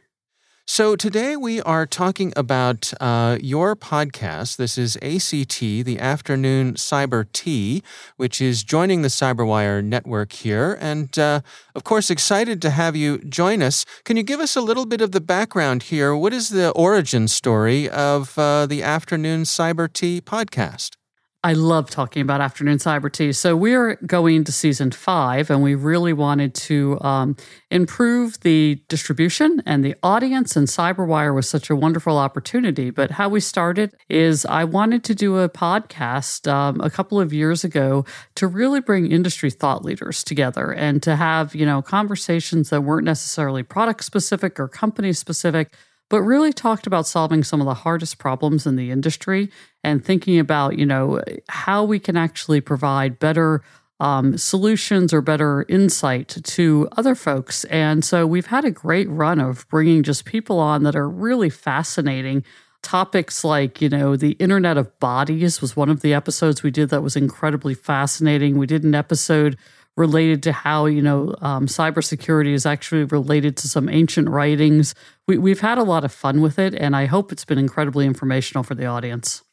So, 0.68 0.96
today 0.96 1.36
we 1.36 1.60
are 1.62 1.86
talking 1.86 2.32
about 2.38 2.94
uh, 3.02 3.38
your 3.42 3.76
podcast. 3.76 4.56
This 4.56 4.78
is 4.78 4.96
ACT, 4.98 5.60
the 5.60 5.98
Afternoon 6.00 6.76
Cyber 6.76 7.26
Tea, 7.34 7.84
which 8.16 8.40
is 8.40 8.64
joining 8.64 9.02
the 9.02 9.10
Cyberwire 9.10 9.84
network 9.84 10.32
here. 10.32 10.78
And, 10.80 11.18
uh, 11.20 11.42
of 11.76 11.84
course, 11.84 12.10
excited 12.10 12.62
to 12.62 12.70
have 12.70 12.96
you 12.96 13.18
join 13.20 13.62
us. 13.62 13.86
Can 14.06 14.16
you 14.18 14.24
give 14.24 14.40
us 14.40 14.56
a 14.56 14.62
little 14.62 14.86
bit 14.86 15.02
of 15.02 15.12
the 15.12 15.20
background 15.20 15.84
here? 15.84 16.16
What 16.16 16.32
is 16.32 16.50
the 16.50 16.70
origin 16.72 17.28
story 17.28 17.90
of 17.90 18.38
uh, 18.40 18.66
the 18.66 18.82
Afternoon 18.82 19.44
Cyber 19.44 19.92
Tea 19.92 20.22
podcast? 20.22 21.01
I 21.44 21.54
love 21.54 21.90
talking 21.90 22.22
about 22.22 22.40
afternoon 22.40 22.78
cyber 22.78 23.12
tea. 23.12 23.32
So 23.34 23.56
we're 23.56 23.96
going 24.06 24.44
to 24.44 24.52
season 24.52 24.92
five, 24.92 25.50
and 25.50 25.64
we 25.64 25.74
really 25.74 26.14
wanted 26.14 26.54
to 26.54 27.02
um, 27.02 27.36
improve 27.72 28.40
the 28.42 28.80
distribution 28.90 29.64
and 29.66 29.84
the 29.84 29.96
audience. 30.04 30.56
And 30.56 30.68
CyberWire 30.68 31.34
was 31.34 31.50
such 31.50 31.72
a 31.72 31.76
wonderful 31.76 32.20
opportunity. 32.20 32.92
But 32.92 33.10
how 33.10 33.28
we 33.28 33.40
started 33.40 33.96
is 34.08 34.46
I 34.46 34.66
wanted 34.66 35.04
to 35.06 35.16
do 35.16 35.40
a 35.40 35.50
podcast 35.50 36.48
um, 36.48 36.80
a 36.80 36.92
couple 36.92 37.20
of 37.20 37.34
years 37.34 37.64
ago 37.64 38.06
to 38.36 38.46
really 38.46 38.80
bring 38.80 39.12
industry 39.12 39.50
thought 39.50 39.84
leaders 39.84 40.24
together 40.24 40.72
and 40.72 41.02
to 41.02 41.16
have 41.16 41.56
you 41.56 41.66
know 41.66 41.82
conversations 41.82 42.70
that 42.70 42.82
weren't 42.82 43.06
necessarily 43.06 43.64
product 43.64 44.04
specific 44.04 44.60
or 44.60 44.68
company 44.68 45.12
specific 45.12 45.74
but 46.12 46.22
really 46.24 46.52
talked 46.52 46.86
about 46.86 47.08
solving 47.08 47.42
some 47.42 47.62
of 47.62 47.66
the 47.66 47.74
hardest 47.74 48.18
problems 48.18 48.68
in 48.68 48.76
the 48.76 48.92
industry 48.92 49.50
and 49.82 50.04
thinking 50.04 50.38
about, 50.38 50.78
you 50.78 50.86
know, 50.86 51.22
how 51.48 51.86
we 51.86 52.00
can 52.00 52.18
actually 52.18 52.60
provide 52.60 53.18
better 53.18 53.64
um, 54.02 54.38
solutions 54.38 55.14
or 55.14 55.22
better 55.22 55.66
insight 55.70 56.28
to 56.44 56.90
other 56.98 57.16
folks. 57.16 57.64
And 57.66 58.04
so 58.04 58.28
we've 58.28 58.48
had 58.48 58.66
a 58.66 58.72
great 58.72 59.10
run 59.10 59.40
of 59.40 59.66
bringing 59.70 60.04
just 60.04 60.26
people 60.26 60.60
on 60.60 60.84
that 60.84 60.98
are 60.98 61.10
really 61.10 61.50
fascinating. 61.50 62.44
Topics 62.82 63.46
like, 63.46 63.82
you 63.82 63.88
know, 63.88 64.18
the 64.18 64.32
Internet 64.32 64.78
of 64.78 65.00
Bodies 65.00 65.62
was 65.62 65.78
one 65.78 65.90
of 65.90 66.02
the 66.02 66.14
episodes 66.14 66.62
we 66.62 66.72
did 66.72 66.90
that 66.90 67.04
was 67.04 67.16
incredibly 67.16 67.74
fascinating. 67.74 68.58
We 68.58 68.68
did 68.68 68.84
an 68.84 68.96
episode 68.96 69.58
related 69.98 70.42
to 70.44 70.52
how 70.52 70.86
you 70.86 71.02
know 71.02 71.36
um, 71.42 71.68
cybersecurity 71.68 72.54
is 72.54 72.66
actually 72.66 73.04
related 73.06 73.58
to 73.58 73.68
some 73.68 73.90
ancient 73.90 74.30
writings. 74.30 74.96
We, 75.28 75.38
we've 75.38 75.60
had 75.60 75.78
a 75.78 75.84
lot 75.84 76.04
of 76.04 76.12
fun 76.12 76.42
with 76.42 76.58
it, 76.60 76.74
and 76.74 76.96
I 76.96 77.06
hope 77.06 77.32
it's 77.32 77.46
been 77.46 77.58
incredibly 77.58 78.06
informational 78.06 78.64
for 78.64 78.76
the 78.76 78.86
audience. 78.86 79.44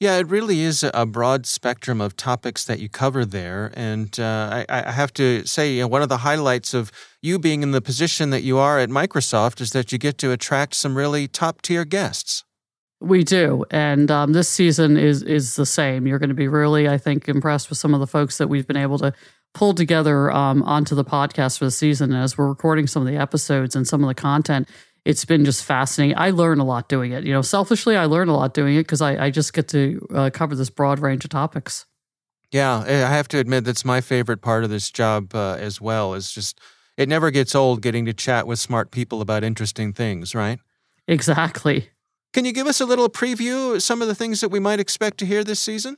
Yeah, 0.00 0.18
it 0.18 0.28
really 0.28 0.60
is 0.60 0.84
a 0.94 1.06
broad 1.06 1.44
spectrum 1.44 2.00
of 2.00 2.16
topics 2.16 2.64
that 2.66 2.78
you 2.78 2.88
cover 2.88 3.24
there. 3.24 3.72
And 3.74 4.18
uh, 4.20 4.64
I, 4.68 4.84
I, 4.86 4.92
have 4.92 5.12
to 5.14 5.44
say, 5.44 5.72
you 5.72 5.80
know, 5.80 5.88
one 5.88 6.02
of 6.02 6.08
the 6.08 6.18
highlights 6.18 6.72
of 6.72 6.92
you 7.20 7.36
being 7.40 7.64
in 7.64 7.72
the 7.72 7.80
position 7.80 8.30
that 8.30 8.42
you 8.42 8.58
are 8.58 8.78
at 8.78 8.90
Microsoft 8.90 9.60
is 9.60 9.70
that 9.70 9.90
you 9.90 9.98
get 9.98 10.16
to 10.18 10.30
attract 10.30 10.74
some 10.74 10.96
really 10.96 11.26
top 11.26 11.62
tier 11.62 11.84
guests. 11.84 12.44
We 13.00 13.22
do, 13.24 13.64
and 13.70 14.10
um, 14.10 14.32
this 14.32 14.48
season 14.48 14.96
is 14.96 15.22
is 15.22 15.54
the 15.54 15.66
same. 15.66 16.06
You're 16.06 16.18
going 16.18 16.30
to 16.30 16.34
be 16.34 16.48
really, 16.48 16.88
I 16.88 16.98
think, 16.98 17.28
impressed 17.28 17.68
with 17.68 17.78
some 17.78 17.94
of 17.94 18.00
the 18.00 18.08
folks 18.08 18.38
that 18.38 18.48
we've 18.48 18.66
been 18.66 18.76
able 18.76 18.98
to 18.98 19.12
pulled 19.54 19.76
together 19.76 20.30
um, 20.30 20.62
onto 20.62 20.94
the 20.94 21.04
podcast 21.04 21.58
for 21.58 21.64
the 21.64 21.70
season. 21.70 22.12
And 22.12 22.22
as 22.22 22.36
we're 22.38 22.48
recording 22.48 22.86
some 22.86 23.06
of 23.06 23.12
the 23.12 23.18
episodes 23.18 23.74
and 23.74 23.86
some 23.86 24.02
of 24.02 24.08
the 24.08 24.14
content, 24.14 24.68
it's 25.04 25.24
been 25.24 25.44
just 25.44 25.64
fascinating. 25.64 26.16
I 26.18 26.30
learn 26.30 26.58
a 26.58 26.64
lot 26.64 26.88
doing 26.88 27.12
it. 27.12 27.24
You 27.24 27.32
know, 27.32 27.42
selfishly, 27.42 27.96
I 27.96 28.04
learn 28.04 28.28
a 28.28 28.36
lot 28.36 28.54
doing 28.54 28.76
it 28.76 28.82
because 28.82 29.00
I, 29.00 29.26
I, 29.26 29.30
just 29.30 29.52
get 29.52 29.68
to 29.68 30.06
uh, 30.14 30.30
cover 30.30 30.54
this 30.54 30.70
broad 30.70 30.98
range 30.98 31.24
of 31.24 31.30
topics. 31.30 31.86
Yeah, 32.52 32.80
I 32.80 32.92
have 32.92 33.28
to 33.28 33.38
admit 33.38 33.64
that's 33.64 33.84
my 33.84 34.00
favorite 34.00 34.42
part 34.42 34.64
of 34.64 34.70
this 34.70 34.90
job 34.90 35.34
uh, 35.34 35.54
as 35.54 35.80
well. 35.80 36.14
Is 36.14 36.32
just 36.32 36.60
it 36.96 37.08
never 37.08 37.30
gets 37.30 37.54
old 37.54 37.82
getting 37.82 38.04
to 38.06 38.12
chat 38.12 38.46
with 38.46 38.58
smart 38.58 38.90
people 38.90 39.20
about 39.20 39.44
interesting 39.44 39.92
things, 39.92 40.34
right? 40.34 40.58
Exactly. 41.06 41.90
Can 42.32 42.44
you 42.44 42.52
give 42.52 42.66
us 42.66 42.80
a 42.80 42.86
little 42.86 43.08
preview 43.08 43.80
some 43.80 44.02
of 44.02 44.08
the 44.08 44.14
things 44.14 44.40
that 44.40 44.50
we 44.50 44.60
might 44.60 44.80
expect 44.80 45.18
to 45.18 45.26
hear 45.26 45.42
this 45.44 45.60
season? 45.60 45.96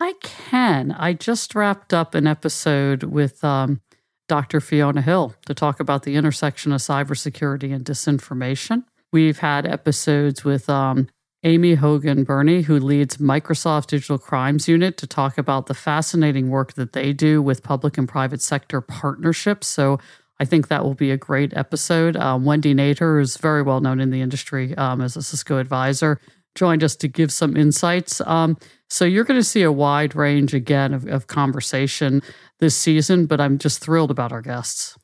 I 0.00 0.14
can. 0.20 0.92
I 0.92 1.14
just 1.14 1.54
wrapped 1.54 1.94
up 1.94 2.14
an 2.14 2.26
episode 2.26 3.04
with 3.04 3.42
um, 3.42 3.80
Dr. 4.28 4.60
Fiona 4.60 5.00
Hill 5.00 5.34
to 5.46 5.54
talk 5.54 5.80
about 5.80 6.02
the 6.02 6.16
intersection 6.16 6.72
of 6.72 6.80
cybersecurity 6.80 7.74
and 7.74 7.84
disinformation. 7.84 8.84
We've 9.12 9.38
had 9.38 9.66
episodes 9.66 10.44
with 10.44 10.68
um, 10.68 11.08
Amy 11.44 11.74
Hogan 11.74 12.24
Burney, 12.24 12.62
who 12.62 12.78
leads 12.78 13.16
Microsoft 13.16 13.86
Digital 13.86 14.18
Crimes 14.18 14.68
Unit, 14.68 14.96
to 14.98 15.06
talk 15.06 15.38
about 15.38 15.66
the 15.66 15.74
fascinating 15.74 16.50
work 16.50 16.74
that 16.74 16.92
they 16.92 17.12
do 17.12 17.40
with 17.40 17.62
public 17.62 17.96
and 17.96 18.08
private 18.08 18.42
sector 18.42 18.80
partnerships. 18.80 19.66
So 19.66 19.98
I 20.38 20.44
think 20.44 20.68
that 20.68 20.84
will 20.84 20.94
be 20.94 21.10
a 21.10 21.16
great 21.16 21.56
episode. 21.56 22.16
Um, 22.16 22.44
Wendy 22.44 22.74
Nather 22.74 23.18
is 23.18 23.36
very 23.36 23.62
well 23.62 23.80
known 23.80 24.00
in 24.00 24.10
the 24.10 24.20
industry 24.20 24.76
um, 24.76 25.00
as 25.00 25.16
a 25.16 25.22
Cisco 25.22 25.58
advisor, 25.58 26.20
joined 26.56 26.82
us 26.82 26.96
to 26.96 27.08
give 27.08 27.32
some 27.32 27.56
insights. 27.56 28.20
Um, 28.22 28.56
so 28.90 29.04
you're 29.04 29.24
going 29.24 29.38
to 29.38 29.44
see 29.44 29.62
a 29.62 29.70
wide 29.70 30.16
range 30.16 30.54
again 30.54 30.92
of, 30.92 31.06
of 31.06 31.28
conversation 31.28 32.22
this 32.58 32.74
season, 32.74 33.26
but 33.26 33.40
I'm 33.40 33.58
just 33.58 33.80
thrilled 33.80 34.10
about 34.10 34.32
our 34.32 34.42
guests. 34.42 34.98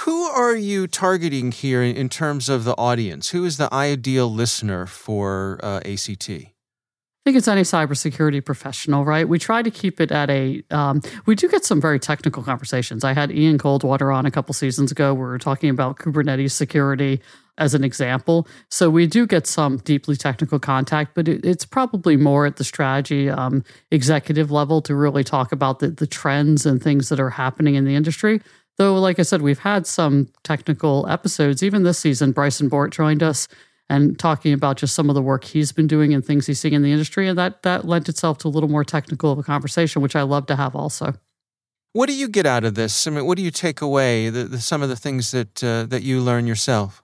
Who 0.00 0.24
are 0.24 0.56
you 0.56 0.86
targeting 0.86 1.52
here 1.52 1.82
in 1.82 2.08
terms 2.08 2.48
of 2.48 2.64
the 2.64 2.76
audience? 2.76 3.30
Who 3.30 3.44
is 3.44 3.56
the 3.56 3.72
ideal 3.72 4.30
listener 4.30 4.86
for 4.86 5.60
uh, 5.62 5.80
ACT? 5.84 6.53
I 7.24 7.30
think 7.30 7.38
it's 7.38 7.48
any 7.48 7.62
cybersecurity 7.62 8.44
professional, 8.44 9.06
right? 9.06 9.26
We 9.26 9.38
try 9.38 9.62
to 9.62 9.70
keep 9.70 9.98
it 9.98 10.12
at 10.12 10.28
a. 10.28 10.62
Um, 10.70 11.00
we 11.24 11.34
do 11.34 11.48
get 11.48 11.64
some 11.64 11.80
very 11.80 11.98
technical 11.98 12.42
conversations. 12.42 13.02
I 13.02 13.14
had 13.14 13.32
Ian 13.32 13.56
Coldwater 13.56 14.12
on 14.12 14.26
a 14.26 14.30
couple 14.30 14.52
seasons 14.52 14.92
ago. 14.92 15.14
We 15.14 15.20
were 15.20 15.38
talking 15.38 15.70
about 15.70 15.96
Kubernetes 15.96 16.50
security 16.50 17.22
as 17.56 17.72
an 17.72 17.82
example. 17.82 18.46
So 18.68 18.90
we 18.90 19.06
do 19.06 19.26
get 19.26 19.46
some 19.46 19.78
deeply 19.78 20.16
technical 20.16 20.58
contact, 20.58 21.14
but 21.14 21.26
it, 21.26 21.46
it's 21.46 21.64
probably 21.64 22.18
more 22.18 22.44
at 22.44 22.56
the 22.56 22.64
strategy 22.64 23.30
um, 23.30 23.64
executive 23.90 24.50
level 24.50 24.82
to 24.82 24.94
really 24.94 25.24
talk 25.24 25.50
about 25.50 25.78
the, 25.78 25.88
the 25.88 26.06
trends 26.06 26.66
and 26.66 26.82
things 26.82 27.08
that 27.08 27.20
are 27.20 27.30
happening 27.30 27.74
in 27.74 27.86
the 27.86 27.94
industry. 27.94 28.42
Though, 28.76 29.00
like 29.00 29.18
I 29.18 29.22
said, 29.22 29.40
we've 29.40 29.60
had 29.60 29.86
some 29.86 30.28
technical 30.42 31.06
episodes. 31.08 31.62
Even 31.62 31.84
this 31.84 31.98
season, 31.98 32.32
Bryson 32.32 32.68
Bort 32.68 32.92
joined 32.92 33.22
us 33.22 33.48
and 33.88 34.18
talking 34.18 34.52
about 34.52 34.76
just 34.76 34.94
some 34.94 35.08
of 35.08 35.14
the 35.14 35.22
work 35.22 35.44
he's 35.44 35.72
been 35.72 35.86
doing 35.86 36.14
and 36.14 36.24
things 36.24 36.46
he's 36.46 36.60
seeing 36.60 36.74
in 36.74 36.82
the 36.82 36.92
industry. 36.92 37.28
And 37.28 37.38
that 37.38 37.62
that 37.62 37.86
lent 37.86 38.08
itself 38.08 38.38
to 38.38 38.48
a 38.48 38.50
little 38.50 38.70
more 38.70 38.84
technical 38.84 39.32
of 39.32 39.38
a 39.38 39.42
conversation, 39.42 40.02
which 40.02 40.16
I 40.16 40.22
love 40.22 40.46
to 40.46 40.56
have 40.56 40.74
also. 40.74 41.14
What 41.92 42.08
do 42.08 42.14
you 42.14 42.28
get 42.28 42.44
out 42.44 42.64
of 42.64 42.74
this? 42.74 43.06
I 43.06 43.10
mean, 43.10 43.24
what 43.24 43.36
do 43.36 43.44
you 43.44 43.52
take 43.52 43.80
away? 43.80 44.28
The, 44.28 44.44
the, 44.44 44.58
some 44.58 44.82
of 44.82 44.88
the 44.88 44.96
things 44.96 45.30
that 45.30 45.62
uh, 45.62 45.84
that 45.84 46.02
you 46.02 46.20
learn 46.20 46.46
yourself. 46.46 47.02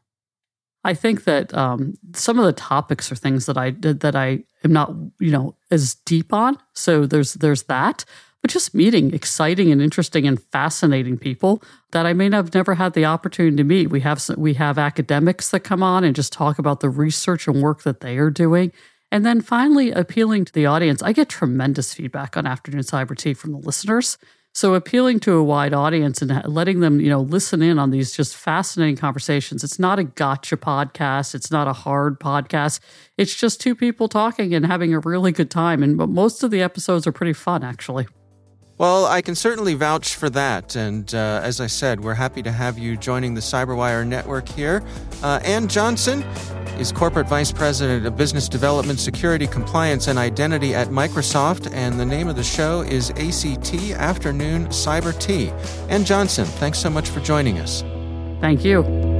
I 0.83 0.95
think 0.95 1.25
that 1.25 1.53
um, 1.53 1.99
some 2.15 2.39
of 2.39 2.47
the 2.47 2.53
topics 2.53 3.13
are 3.13 3.17
things 3.17 3.47
that 3.47 3.59
I 3.59 3.71
did 3.71 4.01
that 4.01 4.17
I 4.17 4.45
am 4.65 4.73
not, 4.73 4.93
you 5.19 5.31
know, 5.31 5.55
as 5.71 5.95
deep 5.95 6.33
on. 6.33 6.59
So 6.73 7.07
there's 7.07 7.35
there's 7.35 7.65
that, 7.65 8.05
but 8.43 8.51
just 8.51 8.75
meeting 8.75 9.13
exciting 9.13 9.71
and 9.71 9.83
interesting 9.83 10.27
and 10.27 10.43
fascinating 10.43 11.19
people 11.19 11.63
that 11.93 12.07
I 12.07 12.13
may 12.13 12.31
have 12.31 12.55
never 12.55 12.75
had 12.75 12.95
the 12.95 13.05
opportunity 13.05 13.57
to 13.57 13.65
meet. 13.65 13.91
We 13.91 14.01
have 14.01 14.23
we 14.37 14.55
have 14.55 14.79
academics 14.79 15.51
that 15.51 15.61
come 15.61 15.83
on 15.83 16.05
and 16.05 16.17
just 16.17 16.33
talk 16.33 16.59
about 16.59 16.81
the 16.81 16.91
research 16.91 17.47
and 17.47 17.63
work 17.63 17.83
that 17.83 18.01
they 18.01 18.17
are 18.19 18.31
doing. 18.31 18.73
And 19.13 19.27
then 19.27 19.41
finally, 19.41 19.91
appealing 19.91 20.45
to 20.47 20.53
the 20.53 20.67
audience. 20.67 21.03
I 21.03 21.13
get 21.13 21.29
tremendous 21.29 21.93
feedback 21.93 22.37
on 22.37 22.47
Afternoon 22.47 22.83
Cyber 22.83 23.17
Tea 23.17 23.35
from 23.35 23.53
the 23.53 23.59
listeners. 23.59 24.19
So 24.53 24.75
appealing 24.75 25.21
to 25.21 25.35
a 25.35 25.45
wide 25.45 25.73
audience 25.73 26.23
and 26.23 26.45
letting 26.45 26.81
them, 26.81 27.01
you 27.01 27.09
know, 27.09 27.21
listen 27.21 27.63
in 27.63 27.79
on 27.79 27.91
these 27.91 28.13
just 28.13 28.37
fascinating 28.37 28.97
conversations. 28.97 29.63
It's 29.63 29.79
not 29.79 30.01
a 30.01 30.05
gotcha 30.05 30.57
podcast. 30.57 31.37
It's 31.37 31.53
not 31.53 31.69
a 31.69 31.73
hard 31.73 32.19
podcast. 32.19 32.81
It's 33.17 33.35
just 33.35 33.61
two 33.61 33.77
people 33.77 34.09
talking 34.09 34.53
and 34.53 34.67
having 34.67 34.93
a 34.93 34.99
really 34.99 35.31
good 35.31 35.53
time. 35.53 35.85
And 35.85 35.97
most 35.97 36.43
of 36.43 36.51
the 36.51 36.63
episodes 36.63 37.07
are 37.07 37.13
pretty 37.13 37.33
fun, 37.33 37.63
actually. 37.63 38.09
Well, 38.81 39.05
I 39.05 39.21
can 39.21 39.35
certainly 39.35 39.75
vouch 39.75 40.15
for 40.15 40.31
that. 40.31 40.75
And 40.75 41.15
uh, 41.15 41.43
as 41.45 41.61
I 41.61 41.67
said, 41.67 42.01
we're 42.01 42.15
happy 42.15 42.43
to 42.43 42.51
have 42.51 42.79
you 42.79 42.97
joining 42.97 43.35
the 43.35 43.43
Cyberwire 43.43 44.07
network 44.07 44.49
here. 44.49 44.83
Uh, 45.23 45.39
Ann 45.45 45.69
Johnson 45.69 46.23
is 46.79 46.91
Corporate 46.91 47.29
Vice 47.29 47.53
President 47.53 48.07
of 48.07 48.17
Business 48.17 48.49
Development, 48.49 48.99
Security, 48.99 49.47
Compliance, 49.47 50.09
and 50.09 50.19
Identity 50.19 50.75
at 50.75 50.89
Microsoft. 50.89 51.71
And 51.75 52.01
the 52.01 52.07
name 52.07 52.27
of 52.27 52.37
the 52.37 52.43
show 52.43 52.81
is 52.81 53.11
ACT 53.11 53.75
Afternoon 53.99 54.69
Cyber 54.69 55.13
Tea. 55.21 55.51
Ann 55.91 56.07
Johnson, 56.07 56.47
thanks 56.47 56.79
so 56.79 56.89
much 56.89 57.11
for 57.11 57.21
joining 57.21 57.59
us. 57.59 57.83
Thank 58.41 58.65
you. 58.65 59.20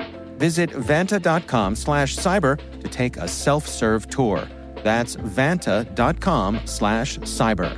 Visit 0.41 0.71
vanta.com 0.71 1.75
slash 1.75 2.15
cyber 2.15 2.57
to 2.81 2.87
take 2.87 3.15
a 3.17 3.27
self-serve 3.27 4.09
tour. 4.09 4.47
That's 4.77 5.15
vanta.com 5.15 6.61
slash 6.65 7.19
cyber. 7.19 7.77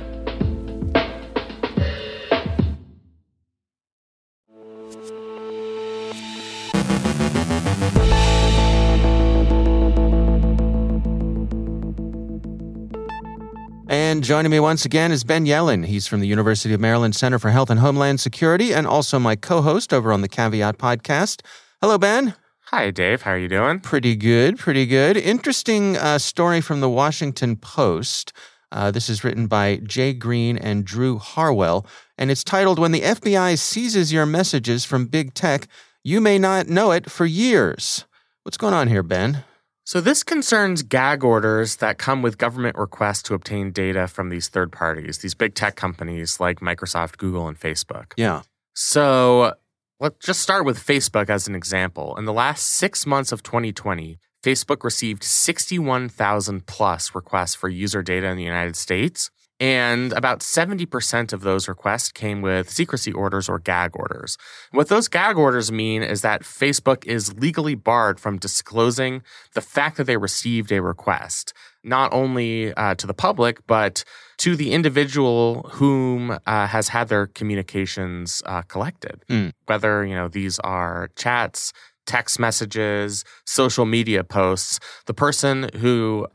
And 13.86 14.24
joining 14.24 14.50
me 14.50 14.58
once 14.58 14.86
again 14.86 15.12
is 15.12 15.22
Ben 15.22 15.44
Yelin. 15.44 15.84
He's 15.84 16.06
from 16.06 16.20
the 16.20 16.26
University 16.26 16.72
of 16.72 16.80
Maryland 16.80 17.14
Center 17.14 17.38
for 17.38 17.50
Health 17.50 17.68
and 17.68 17.80
Homeland 17.80 18.20
Security 18.20 18.72
and 18.72 18.86
also 18.86 19.18
my 19.18 19.36
co 19.36 19.60
host 19.60 19.92
over 19.92 20.14
on 20.14 20.22
the 20.22 20.28
Caveat 20.28 20.78
podcast. 20.78 21.42
Hello, 21.82 21.98
Ben. 21.98 22.34
Hi, 22.76 22.90
Dave. 22.90 23.22
How 23.22 23.30
are 23.30 23.38
you 23.38 23.46
doing? 23.46 23.78
Pretty 23.78 24.16
good, 24.16 24.58
pretty 24.58 24.84
good. 24.84 25.16
Interesting 25.16 25.96
uh, 25.96 26.18
story 26.18 26.60
from 26.60 26.80
the 26.80 26.90
Washington 26.90 27.54
Post. 27.54 28.32
Uh, 28.72 28.90
this 28.90 29.08
is 29.08 29.22
written 29.22 29.46
by 29.46 29.76
Jay 29.76 30.12
Greene 30.12 30.58
and 30.58 30.84
Drew 30.84 31.18
Harwell, 31.18 31.86
and 32.18 32.32
it's 32.32 32.42
titled 32.42 32.80
When 32.80 32.90
the 32.90 33.02
FBI 33.02 33.56
Seizes 33.60 34.12
Your 34.12 34.26
Messages 34.26 34.84
from 34.84 35.06
Big 35.06 35.34
Tech, 35.34 35.68
You 36.02 36.20
May 36.20 36.36
Not 36.36 36.66
Know 36.66 36.90
It 36.90 37.08
for 37.08 37.26
Years. 37.26 38.06
What's 38.42 38.56
going 38.56 38.74
on 38.74 38.88
here, 38.88 39.04
Ben? 39.04 39.44
So, 39.84 40.00
this 40.00 40.24
concerns 40.24 40.82
gag 40.82 41.22
orders 41.22 41.76
that 41.76 41.98
come 41.98 42.22
with 42.22 42.38
government 42.38 42.76
requests 42.76 43.22
to 43.24 43.34
obtain 43.34 43.70
data 43.70 44.08
from 44.08 44.30
these 44.30 44.48
third 44.48 44.72
parties, 44.72 45.18
these 45.18 45.34
big 45.34 45.54
tech 45.54 45.76
companies 45.76 46.40
like 46.40 46.58
Microsoft, 46.58 47.18
Google, 47.18 47.46
and 47.46 47.56
Facebook. 47.56 48.14
Yeah. 48.16 48.42
So, 48.74 49.54
let's 50.00 50.24
just 50.24 50.40
start 50.40 50.64
with 50.64 50.78
Facebook 50.78 51.30
as 51.30 51.46
an 51.46 51.54
example. 51.54 52.16
In 52.16 52.24
the 52.24 52.32
last 52.32 52.68
six 52.68 53.06
months 53.06 53.32
of 53.32 53.42
2020, 53.42 54.18
Facebook 54.42 54.84
received 54.84 55.22
61,000 55.22 56.66
plus 56.66 57.14
requests 57.14 57.54
for 57.54 57.68
user 57.68 58.02
data 58.02 58.26
in 58.28 58.36
the 58.36 58.42
United 58.42 58.76
States. 58.76 59.30
And 59.60 60.12
about 60.12 60.40
70% 60.40 61.32
of 61.32 61.42
those 61.42 61.68
requests 61.68 62.10
came 62.10 62.42
with 62.42 62.68
secrecy 62.68 63.12
orders 63.12 63.48
or 63.48 63.60
gag 63.60 63.92
orders. 63.94 64.36
What 64.72 64.88
those 64.88 65.06
gag 65.06 65.36
orders 65.36 65.70
mean 65.70 66.02
is 66.02 66.22
that 66.22 66.42
Facebook 66.42 67.04
is 67.06 67.34
legally 67.34 67.76
barred 67.76 68.18
from 68.18 68.38
disclosing 68.38 69.22
the 69.54 69.60
fact 69.60 69.96
that 69.96 70.04
they 70.04 70.16
received 70.16 70.72
a 70.72 70.82
request, 70.82 71.52
not 71.84 72.12
only 72.12 72.74
uh, 72.74 72.96
to 72.96 73.06
the 73.06 73.14
public, 73.14 73.64
but 73.68 74.02
to 74.38 74.56
the 74.56 74.72
individual 74.72 75.62
whom 75.74 76.36
uh, 76.46 76.66
has 76.66 76.88
had 76.88 77.08
their 77.08 77.28
communications 77.28 78.42
uh, 78.46 78.62
collected. 78.62 79.22
Mm. 79.28 79.52
Whether, 79.66 80.04
you 80.04 80.16
know, 80.16 80.26
these 80.26 80.58
are 80.60 81.10
chats, 81.14 81.72
text 82.06 82.38
messages, 82.40 83.24
social 83.46 83.86
media 83.86 84.24
posts, 84.24 84.80
the 85.06 85.14
person 85.14 85.70
who 85.76 86.26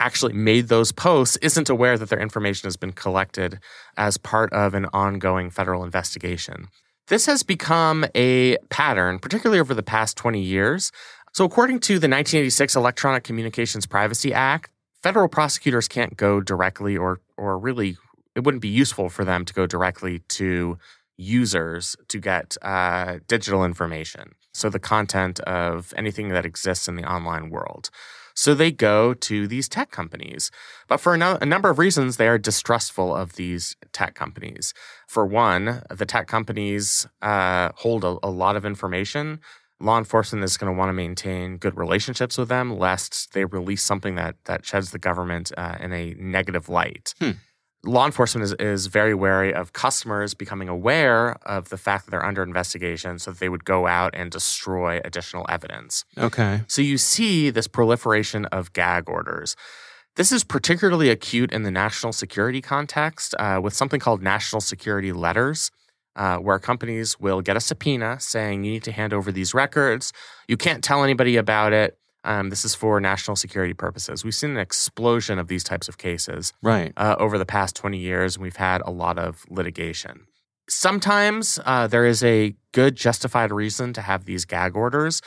actually 0.00 0.32
made 0.32 0.68
those 0.68 0.92
posts 0.92 1.36
isn't 1.38 1.68
aware 1.68 1.96
that 1.96 2.08
their 2.08 2.20
information 2.20 2.66
has 2.66 2.76
been 2.76 2.92
collected 2.92 3.58
as 3.96 4.16
part 4.16 4.52
of 4.52 4.74
an 4.74 4.86
ongoing 4.92 5.50
federal 5.50 5.84
investigation. 5.84 6.68
This 7.08 7.26
has 7.26 7.42
become 7.42 8.04
a 8.14 8.56
pattern, 8.70 9.18
particularly 9.18 9.60
over 9.60 9.74
the 9.74 9.82
past 9.82 10.16
20 10.16 10.40
years. 10.40 10.92
So, 11.32 11.44
according 11.44 11.80
to 11.80 11.94
the 11.94 12.08
1986 12.08 12.76
Electronic 12.76 13.24
Communications 13.24 13.86
Privacy 13.86 14.34
Act, 14.34 14.70
federal 15.02 15.28
prosecutors 15.28 15.88
can't 15.88 16.16
go 16.16 16.40
directly 16.40 16.96
or 16.96 17.20
or 17.36 17.58
really 17.58 17.96
it 18.34 18.44
wouldn't 18.44 18.62
be 18.62 18.68
useful 18.68 19.08
for 19.08 19.24
them 19.24 19.44
to 19.44 19.52
go 19.52 19.66
directly 19.66 20.20
to 20.20 20.78
users 21.16 21.96
to 22.08 22.18
get 22.18 22.56
uh, 22.62 23.18
digital 23.28 23.64
information. 23.64 24.32
So, 24.54 24.68
the 24.68 24.78
content 24.78 25.40
of 25.40 25.92
anything 25.96 26.28
that 26.28 26.46
exists 26.46 26.88
in 26.88 26.96
the 26.96 27.10
online 27.10 27.50
world. 27.50 27.90
So, 28.34 28.54
they 28.54 28.70
go 28.70 29.14
to 29.14 29.46
these 29.46 29.68
tech 29.68 29.90
companies. 29.90 30.50
But 30.88 30.98
for 30.98 31.14
a, 31.14 31.18
no- 31.18 31.38
a 31.40 31.46
number 31.46 31.70
of 31.70 31.78
reasons, 31.78 32.16
they 32.16 32.28
are 32.28 32.38
distrustful 32.38 33.14
of 33.14 33.34
these 33.34 33.76
tech 33.92 34.14
companies. 34.14 34.74
For 35.08 35.26
one, 35.26 35.82
the 35.90 36.06
tech 36.06 36.26
companies 36.26 37.06
uh, 37.20 37.70
hold 37.76 38.04
a, 38.04 38.18
a 38.22 38.30
lot 38.30 38.56
of 38.56 38.64
information 38.64 39.40
law 39.80 39.98
enforcement 39.98 40.44
is 40.44 40.56
going 40.56 40.72
to 40.72 40.78
want 40.78 40.88
to 40.88 40.92
maintain 40.92 41.56
good 41.56 41.76
relationships 41.76 42.38
with 42.38 42.48
them 42.48 42.78
lest 42.78 43.32
they 43.32 43.44
release 43.44 43.82
something 43.82 44.14
that 44.14 44.36
that 44.44 44.64
sheds 44.64 44.92
the 44.92 44.98
government 44.98 45.50
uh, 45.58 45.76
in 45.80 45.92
a 45.92 46.14
negative 46.18 46.68
light 46.68 47.14
Hmm. 47.18 47.32
Law 47.84 48.06
enforcement 48.06 48.44
is, 48.44 48.52
is 48.54 48.86
very 48.86 49.14
wary 49.14 49.52
of 49.52 49.72
customers 49.72 50.34
becoming 50.34 50.68
aware 50.68 51.36
of 51.46 51.68
the 51.70 51.76
fact 51.76 52.04
that 52.04 52.10
they're 52.12 52.24
under 52.24 52.42
investigation 52.42 53.18
so 53.18 53.32
that 53.32 53.40
they 53.40 53.48
would 53.48 53.64
go 53.64 53.86
out 53.86 54.14
and 54.14 54.30
destroy 54.30 55.00
additional 55.04 55.44
evidence 55.48 56.04
Okay. 56.16 56.62
so 56.68 56.80
you 56.82 56.96
see 56.98 57.50
this 57.50 57.66
proliferation 57.66 58.44
of 58.46 58.72
gag 58.72 59.08
orders 59.08 59.56
this 60.14 60.30
is 60.30 60.44
particularly 60.44 61.08
acute 61.08 61.50
in 61.52 61.62
the 61.62 61.70
national 61.70 62.12
security 62.12 62.60
context 62.60 63.34
uh, 63.38 63.58
with 63.62 63.72
something 63.74 63.98
called 63.98 64.22
national 64.22 64.60
security 64.60 65.10
letters 65.10 65.70
uh, 66.16 66.36
where 66.36 66.58
companies 66.58 67.18
will 67.18 67.40
get 67.40 67.56
a 67.56 67.60
subpoena 67.60 68.20
saying 68.20 68.62
you 68.64 68.72
need 68.72 68.84
to 68.84 68.92
hand 68.92 69.14
over 69.14 69.32
these 69.32 69.54
records. 69.54 70.12
You 70.46 70.58
can't 70.58 70.84
tell 70.84 71.02
anybody 71.02 71.38
about 71.38 71.72
it. 71.72 71.96
Um, 72.24 72.50
this 72.50 72.64
is 72.64 72.74
for 72.74 73.00
national 73.00 73.36
security 73.36 73.74
purposes. 73.74 74.24
We've 74.24 74.34
seen 74.34 74.50
an 74.52 74.58
explosion 74.58 75.38
of 75.38 75.48
these 75.48 75.64
types 75.64 75.88
of 75.88 75.98
cases 75.98 76.52
Right. 76.62 76.92
uh, 76.96 77.16
over 77.18 77.36
the 77.38 77.46
past 77.46 77.74
20 77.76 77.98
years, 77.98 78.36
and 78.36 78.42
we've 78.42 78.56
had 78.56 78.80
a 78.84 78.90
lot 78.90 79.18
of 79.18 79.44
litigation. 79.48 80.26
Sometimes 80.68 81.58
uh, 81.66 81.86
there 81.86 82.06
is 82.06 82.22
a 82.22 82.54
good 82.72 82.96
justified 82.96 83.50
reason 83.52 83.92
to 83.94 84.00
have 84.00 84.24
these 84.24 84.44
gag 84.44 84.76
orders. 84.76 85.20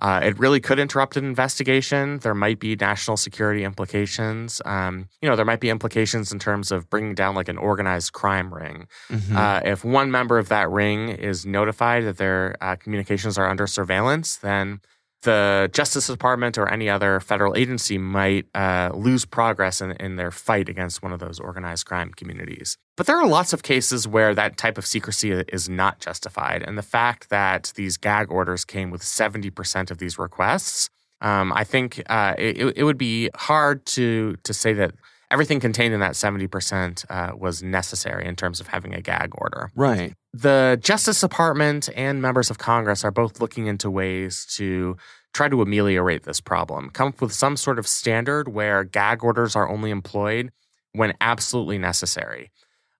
Uh, 0.00 0.18
it 0.24 0.38
really 0.38 0.60
could 0.60 0.78
interrupt 0.78 1.16
an 1.16 1.24
investigation. 1.24 2.18
There 2.20 2.34
might 2.34 2.58
be 2.58 2.74
national 2.74 3.16
security 3.18 3.64
implications. 3.64 4.60
Um, 4.64 5.08
you 5.20 5.28
know, 5.28 5.36
there 5.36 5.44
might 5.44 5.60
be 5.60 5.68
implications 5.68 6.32
in 6.32 6.38
terms 6.38 6.72
of 6.72 6.88
bringing 6.88 7.14
down 7.14 7.34
like 7.34 7.48
an 7.48 7.58
organized 7.58 8.12
crime 8.14 8.52
ring. 8.52 8.86
Mhm. 9.10 9.36
Uh, 9.36 9.60
if 9.64 9.84
one 9.84 10.10
member 10.10 10.38
of 10.38 10.48
that 10.48 10.70
ring 10.70 11.10
is 11.10 11.44
notified 11.44 12.04
that 12.06 12.16
their 12.16 12.56
uh, 12.62 12.76
communications 12.76 13.36
are 13.38 13.46
under 13.48 13.66
surveillance, 13.66 14.36
then 14.36 14.80
the 15.22 15.70
Justice 15.72 16.06
Department 16.06 16.56
or 16.56 16.68
any 16.68 16.88
other 16.88 17.20
federal 17.20 17.56
agency 17.56 17.98
might 17.98 18.46
uh, 18.54 18.90
lose 18.94 19.24
progress 19.24 19.80
in, 19.80 19.92
in 19.92 20.16
their 20.16 20.30
fight 20.30 20.68
against 20.68 21.02
one 21.02 21.12
of 21.12 21.20
those 21.20 21.38
organized 21.38 21.86
crime 21.86 22.12
communities. 22.12 22.76
But 22.96 23.06
there 23.06 23.18
are 23.18 23.26
lots 23.26 23.52
of 23.52 23.62
cases 23.62 24.08
where 24.08 24.34
that 24.34 24.56
type 24.56 24.78
of 24.78 24.86
secrecy 24.86 25.32
is 25.32 25.68
not 25.68 26.00
justified. 26.00 26.62
And 26.62 26.76
the 26.76 26.82
fact 26.82 27.30
that 27.30 27.72
these 27.76 27.96
gag 27.96 28.30
orders 28.30 28.64
came 28.64 28.90
with 28.90 29.02
70% 29.02 29.90
of 29.90 29.98
these 29.98 30.18
requests, 30.18 30.88
um, 31.20 31.52
I 31.52 31.64
think 31.64 32.02
uh, 32.08 32.34
it, 32.38 32.78
it 32.78 32.84
would 32.84 32.98
be 32.98 33.30
hard 33.34 33.84
to, 33.86 34.36
to 34.42 34.54
say 34.54 34.72
that 34.74 34.94
everything 35.30 35.60
contained 35.60 35.94
in 35.94 36.00
that 36.00 36.12
70% 36.12 37.04
uh, 37.08 37.36
was 37.36 37.62
necessary 37.62 38.26
in 38.26 38.36
terms 38.36 38.60
of 38.60 38.68
having 38.68 38.94
a 38.94 39.00
gag 39.00 39.32
order. 39.34 39.70
right. 39.74 40.14
The 40.32 40.78
Justice 40.80 41.20
Department 41.20 41.88
and 41.96 42.22
members 42.22 42.50
of 42.50 42.58
Congress 42.58 43.04
are 43.04 43.10
both 43.10 43.40
looking 43.40 43.66
into 43.66 43.90
ways 43.90 44.46
to 44.56 44.96
try 45.32 45.48
to 45.48 45.60
ameliorate 45.60 46.22
this 46.22 46.40
problem, 46.40 46.90
come 46.90 47.08
up 47.08 47.20
with 47.20 47.32
some 47.32 47.56
sort 47.56 47.78
of 47.78 47.86
standard 47.86 48.48
where 48.48 48.84
gag 48.84 49.24
orders 49.24 49.56
are 49.56 49.68
only 49.68 49.90
employed 49.90 50.50
when 50.92 51.14
absolutely 51.20 51.78
necessary. 51.78 52.50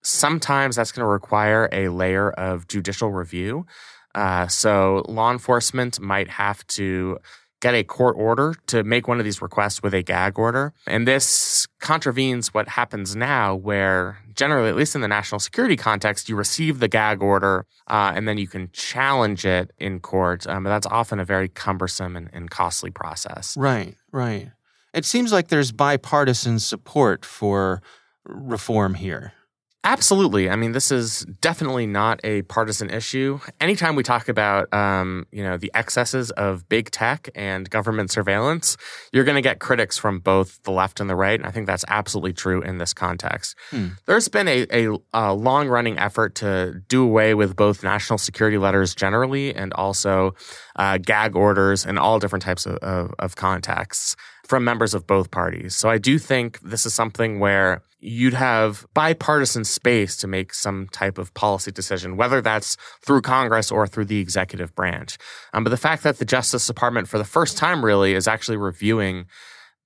Sometimes 0.02 0.76
that's 0.76 0.92
going 0.92 1.04
to 1.04 1.10
require 1.10 1.68
a 1.72 1.88
layer 1.88 2.30
of 2.30 2.66
judicial 2.68 3.12
review. 3.12 3.66
Uh, 4.14 4.46
so 4.48 5.04
law 5.08 5.30
enforcement 5.30 6.00
might 6.00 6.28
have 6.28 6.66
to 6.66 7.18
get 7.60 7.74
a 7.74 7.84
court 7.84 8.16
order 8.18 8.54
to 8.66 8.82
make 8.82 9.06
one 9.06 9.18
of 9.18 9.24
these 9.24 9.42
requests 9.42 9.82
with 9.82 9.94
a 9.94 10.02
gag 10.02 10.38
order. 10.38 10.72
And 10.86 11.06
this 11.06 11.66
contravenes 11.78 12.52
what 12.54 12.68
happens 12.68 13.14
now, 13.14 13.54
where 13.54 14.18
generally, 14.34 14.70
at 14.70 14.76
least 14.76 14.94
in 14.94 15.02
the 15.02 15.08
national 15.08 15.38
security 15.38 15.76
context, 15.76 16.28
you 16.28 16.36
receive 16.36 16.80
the 16.80 16.88
gag 16.88 17.22
order 17.22 17.66
uh, 17.86 18.12
and 18.14 18.26
then 18.26 18.38
you 18.38 18.48
can 18.48 18.70
challenge 18.72 19.44
it 19.44 19.70
in 19.78 20.00
court. 20.00 20.46
Um, 20.46 20.64
but 20.64 20.70
that's 20.70 20.86
often 20.86 21.20
a 21.20 21.24
very 21.24 21.48
cumbersome 21.48 22.16
and, 22.16 22.30
and 22.32 22.50
costly 22.50 22.90
process. 22.90 23.56
Right. 23.56 23.94
Right. 24.10 24.50
It 24.92 25.04
seems 25.04 25.32
like 25.32 25.48
there's 25.48 25.70
bipartisan 25.70 26.58
support 26.58 27.24
for 27.24 27.82
reform 28.24 28.94
here. 28.94 29.32
Absolutely. 29.82 30.50
I 30.50 30.56
mean, 30.56 30.72
this 30.72 30.92
is 30.92 31.24
definitely 31.40 31.86
not 31.86 32.20
a 32.22 32.42
partisan 32.42 32.90
issue. 32.90 33.40
Anytime 33.60 33.96
we 33.96 34.02
talk 34.02 34.28
about, 34.28 34.72
um, 34.74 35.26
you 35.32 35.42
know, 35.42 35.56
the 35.56 35.70
excesses 35.72 36.30
of 36.32 36.68
big 36.68 36.90
tech 36.90 37.30
and 37.34 37.68
government 37.70 38.10
surveillance, 38.10 38.76
you're 39.10 39.24
going 39.24 39.36
to 39.36 39.42
get 39.42 39.58
critics 39.58 39.96
from 39.96 40.18
both 40.18 40.62
the 40.64 40.70
left 40.70 41.00
and 41.00 41.08
the 41.08 41.14
right. 41.14 41.40
And 41.40 41.46
I 41.46 41.50
think 41.50 41.66
that's 41.66 41.86
absolutely 41.88 42.34
true 42.34 42.60
in 42.60 42.76
this 42.76 42.92
context. 42.92 43.56
Hmm. 43.70 43.88
There's 44.04 44.28
been 44.28 44.48
a, 44.48 44.66
a, 44.70 44.98
a 45.14 45.34
long 45.34 45.66
running 45.66 45.98
effort 45.98 46.34
to 46.36 46.82
do 46.88 47.02
away 47.02 47.32
with 47.32 47.56
both 47.56 47.82
national 47.82 48.18
security 48.18 48.58
letters 48.58 48.94
generally 48.94 49.54
and 49.54 49.72
also 49.72 50.34
uh, 50.76 50.98
gag 50.98 51.34
orders 51.34 51.86
and 51.86 51.98
all 51.98 52.18
different 52.18 52.42
types 52.42 52.66
of, 52.66 52.76
of, 52.76 53.14
of 53.18 53.36
contexts 53.36 54.14
from 54.46 54.62
members 54.62 54.92
of 54.92 55.06
both 55.06 55.30
parties. 55.30 55.74
So 55.74 55.88
I 55.88 55.96
do 55.96 56.18
think 56.18 56.60
this 56.60 56.84
is 56.84 56.92
something 56.92 57.38
where 57.38 57.82
you'd 58.00 58.34
have 58.34 58.86
bipartisan 58.94 59.64
space 59.64 60.16
to 60.16 60.26
make 60.26 60.54
some 60.54 60.88
type 60.88 61.18
of 61.18 61.32
policy 61.34 61.70
decision, 61.70 62.16
whether 62.16 62.40
that's 62.40 62.76
through 63.02 63.20
Congress 63.20 63.70
or 63.70 63.86
through 63.86 64.06
the 64.06 64.18
executive 64.18 64.74
branch. 64.74 65.18
Um, 65.52 65.64
but 65.64 65.70
the 65.70 65.76
fact 65.76 66.02
that 66.02 66.18
the 66.18 66.24
Justice 66.24 66.66
Department, 66.66 67.08
for 67.08 67.18
the 67.18 67.24
first 67.24 67.56
time, 67.56 67.84
really 67.84 68.14
is 68.14 68.26
actually 68.26 68.56
reviewing 68.56 69.26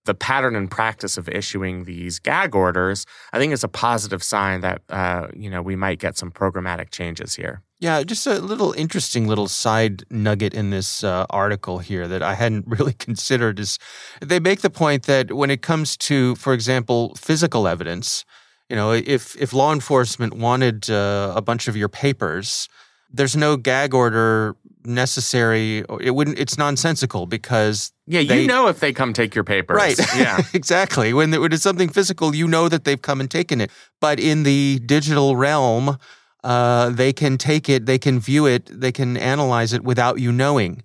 the 0.04 0.14
pattern 0.14 0.54
and 0.54 0.70
practice 0.70 1.16
of 1.16 1.28
issuing 1.28 1.84
these 1.84 2.18
gag 2.18 2.54
orders, 2.54 3.06
I 3.32 3.38
think 3.38 3.52
is 3.52 3.64
a 3.64 3.68
positive 3.68 4.22
sign 4.22 4.60
that 4.60 4.82
uh, 4.88 5.28
you 5.34 5.50
know 5.50 5.62
we 5.62 5.76
might 5.76 5.98
get 5.98 6.16
some 6.16 6.30
programmatic 6.30 6.90
changes 6.90 7.34
here. 7.34 7.62
Yeah, 7.84 8.02
just 8.02 8.26
a 8.26 8.38
little 8.40 8.72
interesting 8.72 9.28
little 9.28 9.46
side 9.46 10.04
nugget 10.10 10.54
in 10.54 10.70
this 10.70 11.04
uh, 11.04 11.26
article 11.28 11.80
here 11.80 12.08
that 12.08 12.22
I 12.22 12.32
hadn't 12.32 12.64
really 12.78 12.94
considered 12.94 13.60
is 13.60 13.78
they 14.22 14.40
make 14.40 14.62
the 14.62 14.70
point 14.70 15.02
that 15.02 15.32
when 15.32 15.50
it 15.50 15.60
comes 15.60 15.98
to, 16.08 16.34
for 16.36 16.54
example, 16.54 17.14
physical 17.14 17.68
evidence, 17.68 18.24
you 18.70 18.76
know, 18.76 18.92
if 18.92 19.36
if 19.36 19.52
law 19.52 19.70
enforcement 19.70 20.32
wanted 20.32 20.88
uh, 20.88 21.34
a 21.36 21.42
bunch 21.42 21.68
of 21.68 21.76
your 21.76 21.90
papers, 21.90 22.70
there's 23.12 23.36
no 23.36 23.58
gag 23.58 23.92
order 23.92 24.56
necessary. 24.86 25.84
It 26.00 26.14
wouldn't. 26.14 26.38
It's 26.38 26.56
nonsensical 26.56 27.26
because 27.26 27.92
Yeah, 28.06 28.20
you 28.20 28.28
They- 28.28 28.46
know 28.46 28.68
if 28.68 28.80
they 28.80 28.94
come 28.94 29.12
take 29.12 29.34
your 29.34 29.44
papers. 29.44 29.76
Right. 29.76 29.98
Yeah. 30.16 30.40
exactly. 30.54 31.12
When, 31.12 31.30
when 31.38 31.52
it's 31.52 31.62
something 31.62 31.90
physical, 31.92 32.34
you 32.34 32.48
know 32.48 32.70
that 32.70 32.84
they've 32.84 33.02
come 33.02 33.20
and 33.20 33.30
taken 33.30 33.60
it. 33.60 33.70
But 34.00 34.18
in 34.18 34.44
the 34.44 34.80
digital 34.86 35.36
realm, 35.36 35.98
uh, 36.44 36.90
they 36.90 37.12
can 37.12 37.38
take 37.38 37.68
it, 37.68 37.86
they 37.86 37.98
can 37.98 38.20
view 38.20 38.46
it, 38.46 38.66
they 38.70 38.92
can 38.92 39.16
analyze 39.16 39.72
it 39.72 39.82
without 39.82 40.20
you 40.20 40.30
knowing. 40.30 40.82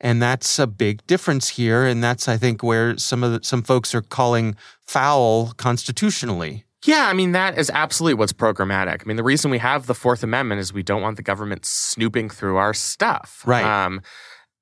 And 0.00 0.22
that's 0.22 0.60
a 0.60 0.66
big 0.68 1.04
difference 1.08 1.48
here. 1.48 1.84
And 1.84 2.04
that's, 2.04 2.28
I 2.28 2.36
think, 2.36 2.62
where 2.62 2.96
some 2.98 3.24
of 3.24 3.32
the, 3.32 3.40
some 3.42 3.62
folks 3.62 3.94
are 3.94 4.02
calling 4.02 4.54
foul 4.86 5.52
constitutionally. 5.56 6.64
Yeah, 6.84 7.08
I 7.08 7.14
mean, 7.14 7.32
that 7.32 7.58
is 7.58 7.70
absolutely 7.70 8.14
what's 8.14 8.32
programmatic. 8.32 9.02
I 9.02 9.04
mean, 9.06 9.16
the 9.16 9.24
reason 9.24 9.50
we 9.50 9.58
have 9.58 9.86
the 9.86 9.94
Fourth 9.94 10.22
Amendment 10.22 10.60
is 10.60 10.72
we 10.72 10.84
don't 10.84 11.02
want 11.02 11.16
the 11.16 11.24
government 11.24 11.64
snooping 11.64 12.30
through 12.30 12.56
our 12.56 12.72
stuff. 12.72 13.42
Right. 13.44 13.64
Um, 13.64 14.00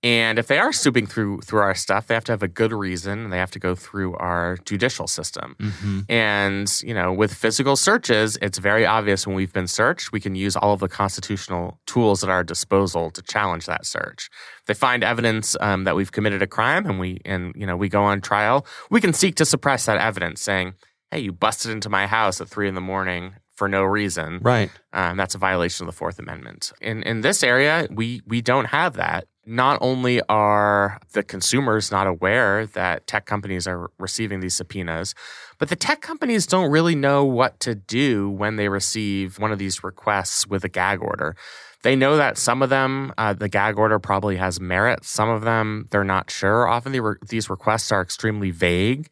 and 0.06 0.38
if 0.38 0.46
they 0.46 0.60
are 0.60 0.72
snooping 0.72 1.06
through 1.06 1.40
through 1.40 1.58
our 1.58 1.74
stuff, 1.74 2.06
they 2.06 2.14
have 2.14 2.22
to 2.26 2.32
have 2.32 2.44
a 2.44 2.46
good 2.46 2.72
reason. 2.72 3.24
and 3.24 3.32
They 3.32 3.38
have 3.38 3.50
to 3.50 3.58
go 3.58 3.74
through 3.74 4.14
our 4.18 4.56
judicial 4.64 5.08
system. 5.08 5.56
Mm-hmm. 5.58 6.00
And, 6.08 6.80
you 6.84 6.94
know, 6.94 7.12
with 7.12 7.34
physical 7.34 7.74
searches, 7.74 8.38
it's 8.40 8.58
very 8.58 8.86
obvious 8.86 9.26
when 9.26 9.34
we've 9.34 9.52
been 9.52 9.66
searched, 9.66 10.12
we 10.12 10.20
can 10.20 10.36
use 10.36 10.54
all 10.54 10.72
of 10.72 10.78
the 10.78 10.88
constitutional 10.88 11.80
tools 11.86 12.22
at 12.22 12.30
our 12.30 12.44
disposal 12.44 13.10
to 13.10 13.20
challenge 13.20 13.66
that 13.66 13.84
search. 13.84 14.30
If 14.60 14.66
they 14.66 14.74
find 14.74 15.02
evidence 15.02 15.56
um, 15.58 15.82
that 15.82 15.96
we've 15.96 16.12
committed 16.12 16.40
a 16.40 16.46
crime 16.46 16.86
and 16.86 17.00
we 17.00 17.20
and 17.24 17.52
you 17.56 17.66
know 17.66 17.76
we 17.76 17.88
go 17.88 18.04
on 18.04 18.20
trial, 18.20 18.64
we 18.92 19.00
can 19.00 19.12
seek 19.12 19.34
to 19.36 19.44
suppress 19.44 19.86
that 19.86 19.98
evidence, 19.98 20.40
saying, 20.40 20.74
"Hey, 21.10 21.18
you 21.18 21.32
busted 21.32 21.72
into 21.72 21.88
my 21.88 22.06
house 22.06 22.40
at 22.40 22.48
three 22.48 22.68
in 22.68 22.76
the 22.76 22.80
morning 22.80 23.34
for 23.56 23.68
no 23.68 23.82
reason." 23.82 24.38
Right. 24.40 24.70
Um, 24.92 25.16
that's 25.16 25.34
a 25.34 25.38
violation 25.38 25.84
of 25.84 25.92
the 25.92 25.98
Fourth 25.98 26.20
Amendment. 26.20 26.72
In 26.80 27.02
in 27.02 27.22
this 27.22 27.42
area, 27.42 27.88
we 27.90 28.22
we 28.24 28.40
don't 28.40 28.66
have 28.66 28.94
that. 28.94 29.26
Not 29.48 29.78
only 29.80 30.20
are 30.28 31.00
the 31.12 31.22
consumers 31.22 31.92
not 31.92 32.08
aware 32.08 32.66
that 32.66 33.06
tech 33.06 33.26
companies 33.26 33.68
are 33.68 33.90
receiving 33.98 34.40
these 34.40 34.56
subpoenas, 34.56 35.14
but 35.58 35.68
the 35.68 35.76
tech 35.76 36.00
companies 36.00 36.46
don't 36.46 36.70
really 36.70 36.96
know 36.96 37.24
what 37.24 37.60
to 37.60 37.76
do 37.76 38.28
when 38.28 38.56
they 38.56 38.68
receive 38.68 39.38
one 39.38 39.52
of 39.52 39.58
these 39.58 39.84
requests 39.84 40.46
with 40.48 40.64
a 40.64 40.68
gag 40.68 41.00
order. 41.00 41.36
They 41.82 41.94
know 41.94 42.16
that 42.16 42.36
some 42.38 42.62
of 42.62 42.70
them, 42.70 43.12
uh, 43.16 43.34
the 43.34 43.48
gag 43.48 43.78
order 43.78 44.00
probably 44.00 44.36
has 44.36 44.60
merit. 44.60 45.04
Some 45.04 45.28
of 45.28 45.42
them, 45.42 45.86
they're 45.90 46.02
not 46.02 46.30
sure. 46.30 46.66
Often 46.66 46.90
the 46.92 47.00
re- 47.00 47.16
these 47.28 47.48
requests 47.48 47.92
are 47.92 48.02
extremely 48.02 48.50
vague. 48.50 49.08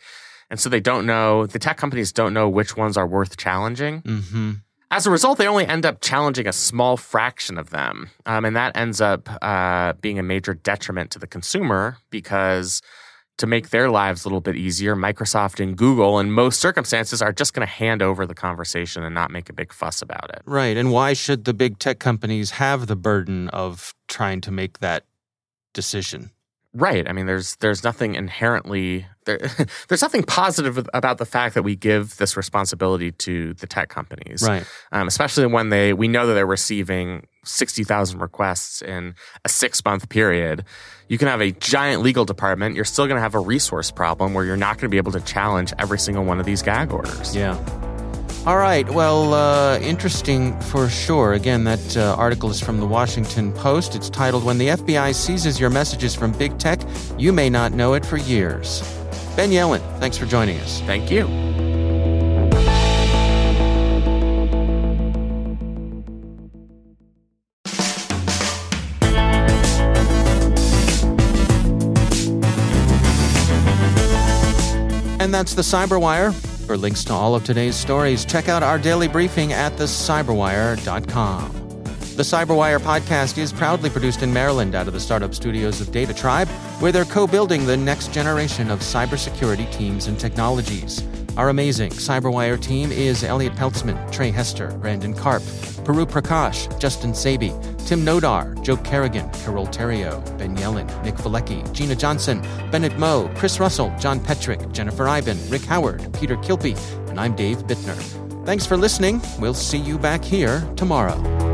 And 0.51 0.59
so 0.59 0.69
they 0.69 0.81
don't 0.81 1.07
know, 1.07 1.47
the 1.47 1.59
tech 1.61 1.77
companies 1.77 2.13
don't 2.13 2.35
know 2.35 2.49
which 2.49 2.77
ones 2.77 2.97
are 2.97 3.07
worth 3.07 3.37
challenging. 3.37 4.03
Mm-hmm. 4.03 4.53
As 4.91 5.07
a 5.07 5.11
result, 5.11 5.39
they 5.39 5.49
only 5.49 5.67
end 5.67 5.85
up 5.85 6.01
challenging 6.01 6.47
a 6.47 6.53
small 6.53 6.97
fraction 6.97 7.59
of 7.59 7.71
them. 7.71 8.11
Um, 8.27 8.45
and 8.45 8.55
that 8.55 8.77
ends 8.77 9.01
up 9.01 9.29
uh, 9.43 9.95
being 9.95 10.19
a 10.19 10.23
major 10.23 10.55
detriment 10.55 11.11
to 11.13 11.19
the 11.19 11.27
consumer 11.27 11.97
because 12.11 12.81
to 13.39 13.47
make 13.47 13.71
their 13.71 13.91
lives 13.91 14.25
a 14.25 14.29
little 14.29 14.41
bit 14.41 14.57
easier, 14.57 14.95
Microsoft 14.95 15.61
and 15.61 15.77
Google, 15.77 16.21
in 16.21 16.31
most 16.31 16.61
circumstances, 16.61 17.21
are 17.21 17.33
just 17.33 17.53
going 17.53 17.67
to 17.67 17.73
hand 17.73 18.03
over 18.03 18.27
the 18.27 18.35
conversation 18.35 19.03
and 19.03 19.15
not 19.15 19.31
make 19.31 19.49
a 19.49 19.53
big 19.53 19.73
fuss 19.73 20.03
about 20.03 20.31
it. 20.31 20.43
Right. 20.45 20.77
And 20.77 20.93
why 20.93 21.15
should 21.15 21.45
the 21.45 21.55
big 21.55 21.79
tech 21.79 21.99
companies 21.99 22.53
have 22.53 22.87
the 22.87 22.97
burden 22.97 23.49
of 23.49 23.95
trying 24.07 24.41
to 24.43 24.53
make 24.53 24.79
that 24.79 25.05
decision? 25.73 26.31
Right. 26.75 27.09
I 27.09 27.13
mean, 27.13 27.27
there's 27.27 27.57
there's 27.57 27.85
nothing 27.85 28.17
inherently 28.17 29.07
there, 29.25 29.39
there's 29.89 30.03
nothing 30.03 30.25
positive 30.25 30.89
about 30.93 31.19
the 31.19 31.25
fact 31.25 31.55
that 31.55 31.63
we 31.63 31.77
give 31.77 32.17
this 32.17 32.37
responsibility 32.37 33.13
to 33.13 33.55
the 33.55 33.67
tech 33.67 33.89
companies. 33.89 34.43
Right. 34.43 34.67
um, 34.93 35.07
especially 35.07 35.47
when 35.47 35.69
they 35.69 35.93
we 35.93 36.09
know 36.09 36.27
that 36.27 36.35
they're 36.35 36.47
receiving 36.47 37.27
60,000 37.45 38.19
requests 38.19 38.83
in 38.83 39.15
a 39.45 39.49
six 39.49 39.85
month 39.85 40.09
period. 40.09 40.65
You 41.09 41.19
can 41.19 41.29
have 41.29 41.41
a 41.41 41.53
giant 41.53 42.03
legal 42.03 42.25
department. 42.25 42.75
You're 42.75 42.85
still 42.85 43.07
going 43.07 43.19
to 43.19 43.23
have 43.23 43.35
a 43.35 43.41
resource 43.41 43.91
problem 43.91 44.35
where 44.35 44.45
you're 44.45 44.57
not 44.57 44.77
going 44.79 44.87
to 44.87 44.89
be 44.89 44.97
able 44.97 45.13
to 45.13 45.21
challenge 45.21 45.73
every 45.79 45.99
single 45.99 46.25
one 46.25 46.41
of 46.41 46.47
these 46.47 46.63
gag 46.63 46.93
orders. 46.93 47.37
Yeah. 47.37 47.84
All 48.47 48.59
right. 48.59 48.87
Well, 48.91 49.33
uh, 49.33 49.79
interesting 49.79 50.61
for 50.61 50.91
sure. 50.91 51.33
Again, 51.33 51.65
that 51.65 51.97
uh, 51.97 52.15
article 52.19 52.51
is 52.51 52.61
from 52.61 52.79
the 52.79 52.85
Washington 52.85 53.55
Post. 53.55 53.95
It's 53.95 54.11
titled 54.11 54.45
When 54.45 54.59
the 54.59 54.69
FBI 54.69 55.15
Seizes 55.15 55.59
Your 55.59 55.71
Messages 55.71 56.15
from 56.15 56.33
Big 56.33 56.59
Tech, 56.59 56.81
You 57.17 57.33
May 57.33 57.49
Not 57.49 57.73
Know 57.73 57.95
It 57.95 58.05
for 58.05 58.19
Years. 58.19 58.83
Ben 59.35 59.49
Yelin, 59.49 59.81
thanks 59.99 60.19
for 60.19 60.27
joining 60.27 60.59
us. 60.61 60.83
Thank 60.83 61.11
you. 61.11 61.27
And 75.19 75.33
that's 75.33 75.55
the 75.55 75.63
Cyberwire. 75.63 76.54
For 76.67 76.79
links 76.79 77.05
to 77.05 77.13
all 77.13 77.35
of 77.35 77.45
today's 77.45 77.77
stories, 77.77 78.25
check 78.25 78.49
out 78.49 78.63
our 78.63 78.79
daily 78.79 79.07
briefing 79.07 79.53
at 79.53 79.73
thecyberwire.com. 79.75 81.65
The 82.17 82.23
Cyberwire 82.23 82.79
podcast 82.79 83.37
is 83.39 83.53
proudly 83.53 83.91
produced 83.91 84.23
in 84.23 84.33
Maryland 84.33 84.75
out 84.75 84.87
of 84.87 84.95
the 84.95 85.01
startup 85.01 85.35
studios 85.35 85.81
of 85.81 85.93
Data 85.93 86.15
Tribe, 86.15 86.49
where 86.79 86.93
they're 86.93 87.05
co 87.05 87.27
building 87.27 87.67
the 87.67 87.77
next 87.77 88.15
generation 88.15 88.71
of 88.71 88.79
cybersecurity 88.81 89.71
teams 89.73 90.07
and 90.07 90.19
technologies. 90.19 91.03
Our 91.37 91.49
amazing 91.49 91.91
Cyberwire 91.91 92.61
team 92.61 92.93
is 92.93 93.25
Elliot 93.25 93.55
Peltzman, 93.55 94.13
Tre 94.13 94.31
Hester, 94.31 94.69
Brandon 94.79 95.13
Karpf, 95.13 95.83
Puru 95.83 96.07
Prakash, 96.07 96.79
Justin 96.79 97.11
Sabie, 97.11 97.53
Tim 97.87 98.05
Nodar, 98.05 98.61
Joe 98.63 98.77
Carrigan, 98.77 99.29
Carole 99.31 99.67
Theriault, 99.67 100.39
Ben 100.39 100.57
Yelin, 100.57 100.87
Nick 101.03 101.17
Veliky, 101.17 101.71
Gina 101.73 101.97
Johnson, 101.97 102.41
Bennett 102.71 102.97
Moe, 102.99 103.29
Chris 103.35 103.59
Russell, 103.59 103.93
John 103.99 104.21
Petrik, 104.21 104.71
Jennifer 104.71 105.09
Eiben, 105.09 105.39
Rick 105.51 105.63
Howard, 105.63 106.09
Peter 106.21 106.37
Kilpe, 106.37 106.79
and 107.11 107.19
I'm 107.19 107.35
Dave 107.35 107.59
Bittner. 107.67 107.97
Thanks 108.47 108.65
for 108.65 108.77
listening. 108.77 109.21
We'll 109.41 109.55
see 109.55 109.79
you 109.79 109.99
back 109.99 110.23
here 110.23 110.61
tomorrow. 110.77 111.54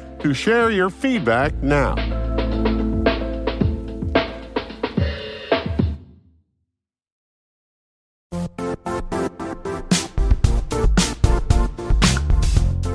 to 0.21 0.33
share 0.33 0.69
your 0.69 0.89
feedback 0.89 1.53
now. 1.63 1.95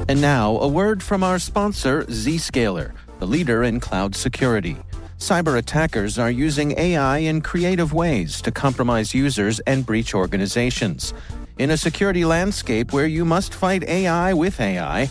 And 0.09 0.21
now, 0.21 0.57
a 0.59 0.69
word 0.69 1.03
from 1.03 1.25
our 1.25 1.41
sponsor, 1.41 2.05
Zscaler, 2.05 2.93
the 3.19 3.27
leader 3.27 3.65
in 3.65 3.81
cloud 3.81 4.15
security. 4.15 4.77
Cyber 5.19 5.59
attackers 5.59 6.17
are 6.17 6.31
using 6.31 6.79
AI 6.79 7.19
in 7.19 7.41
creative 7.41 7.93
ways 7.93 8.41
to 8.43 8.53
compromise 8.53 9.15
users 9.15 9.59
and 9.61 9.85
breach 9.85 10.15
organizations. 10.15 11.12
In 11.59 11.71
a 11.71 11.77
security 11.77 12.25
landscape 12.25 12.93
where 12.93 13.07
you 13.07 13.25
must 13.25 13.53
fight 13.53 13.83
AI 13.85 14.33
with 14.33 14.61
AI, 14.61 15.11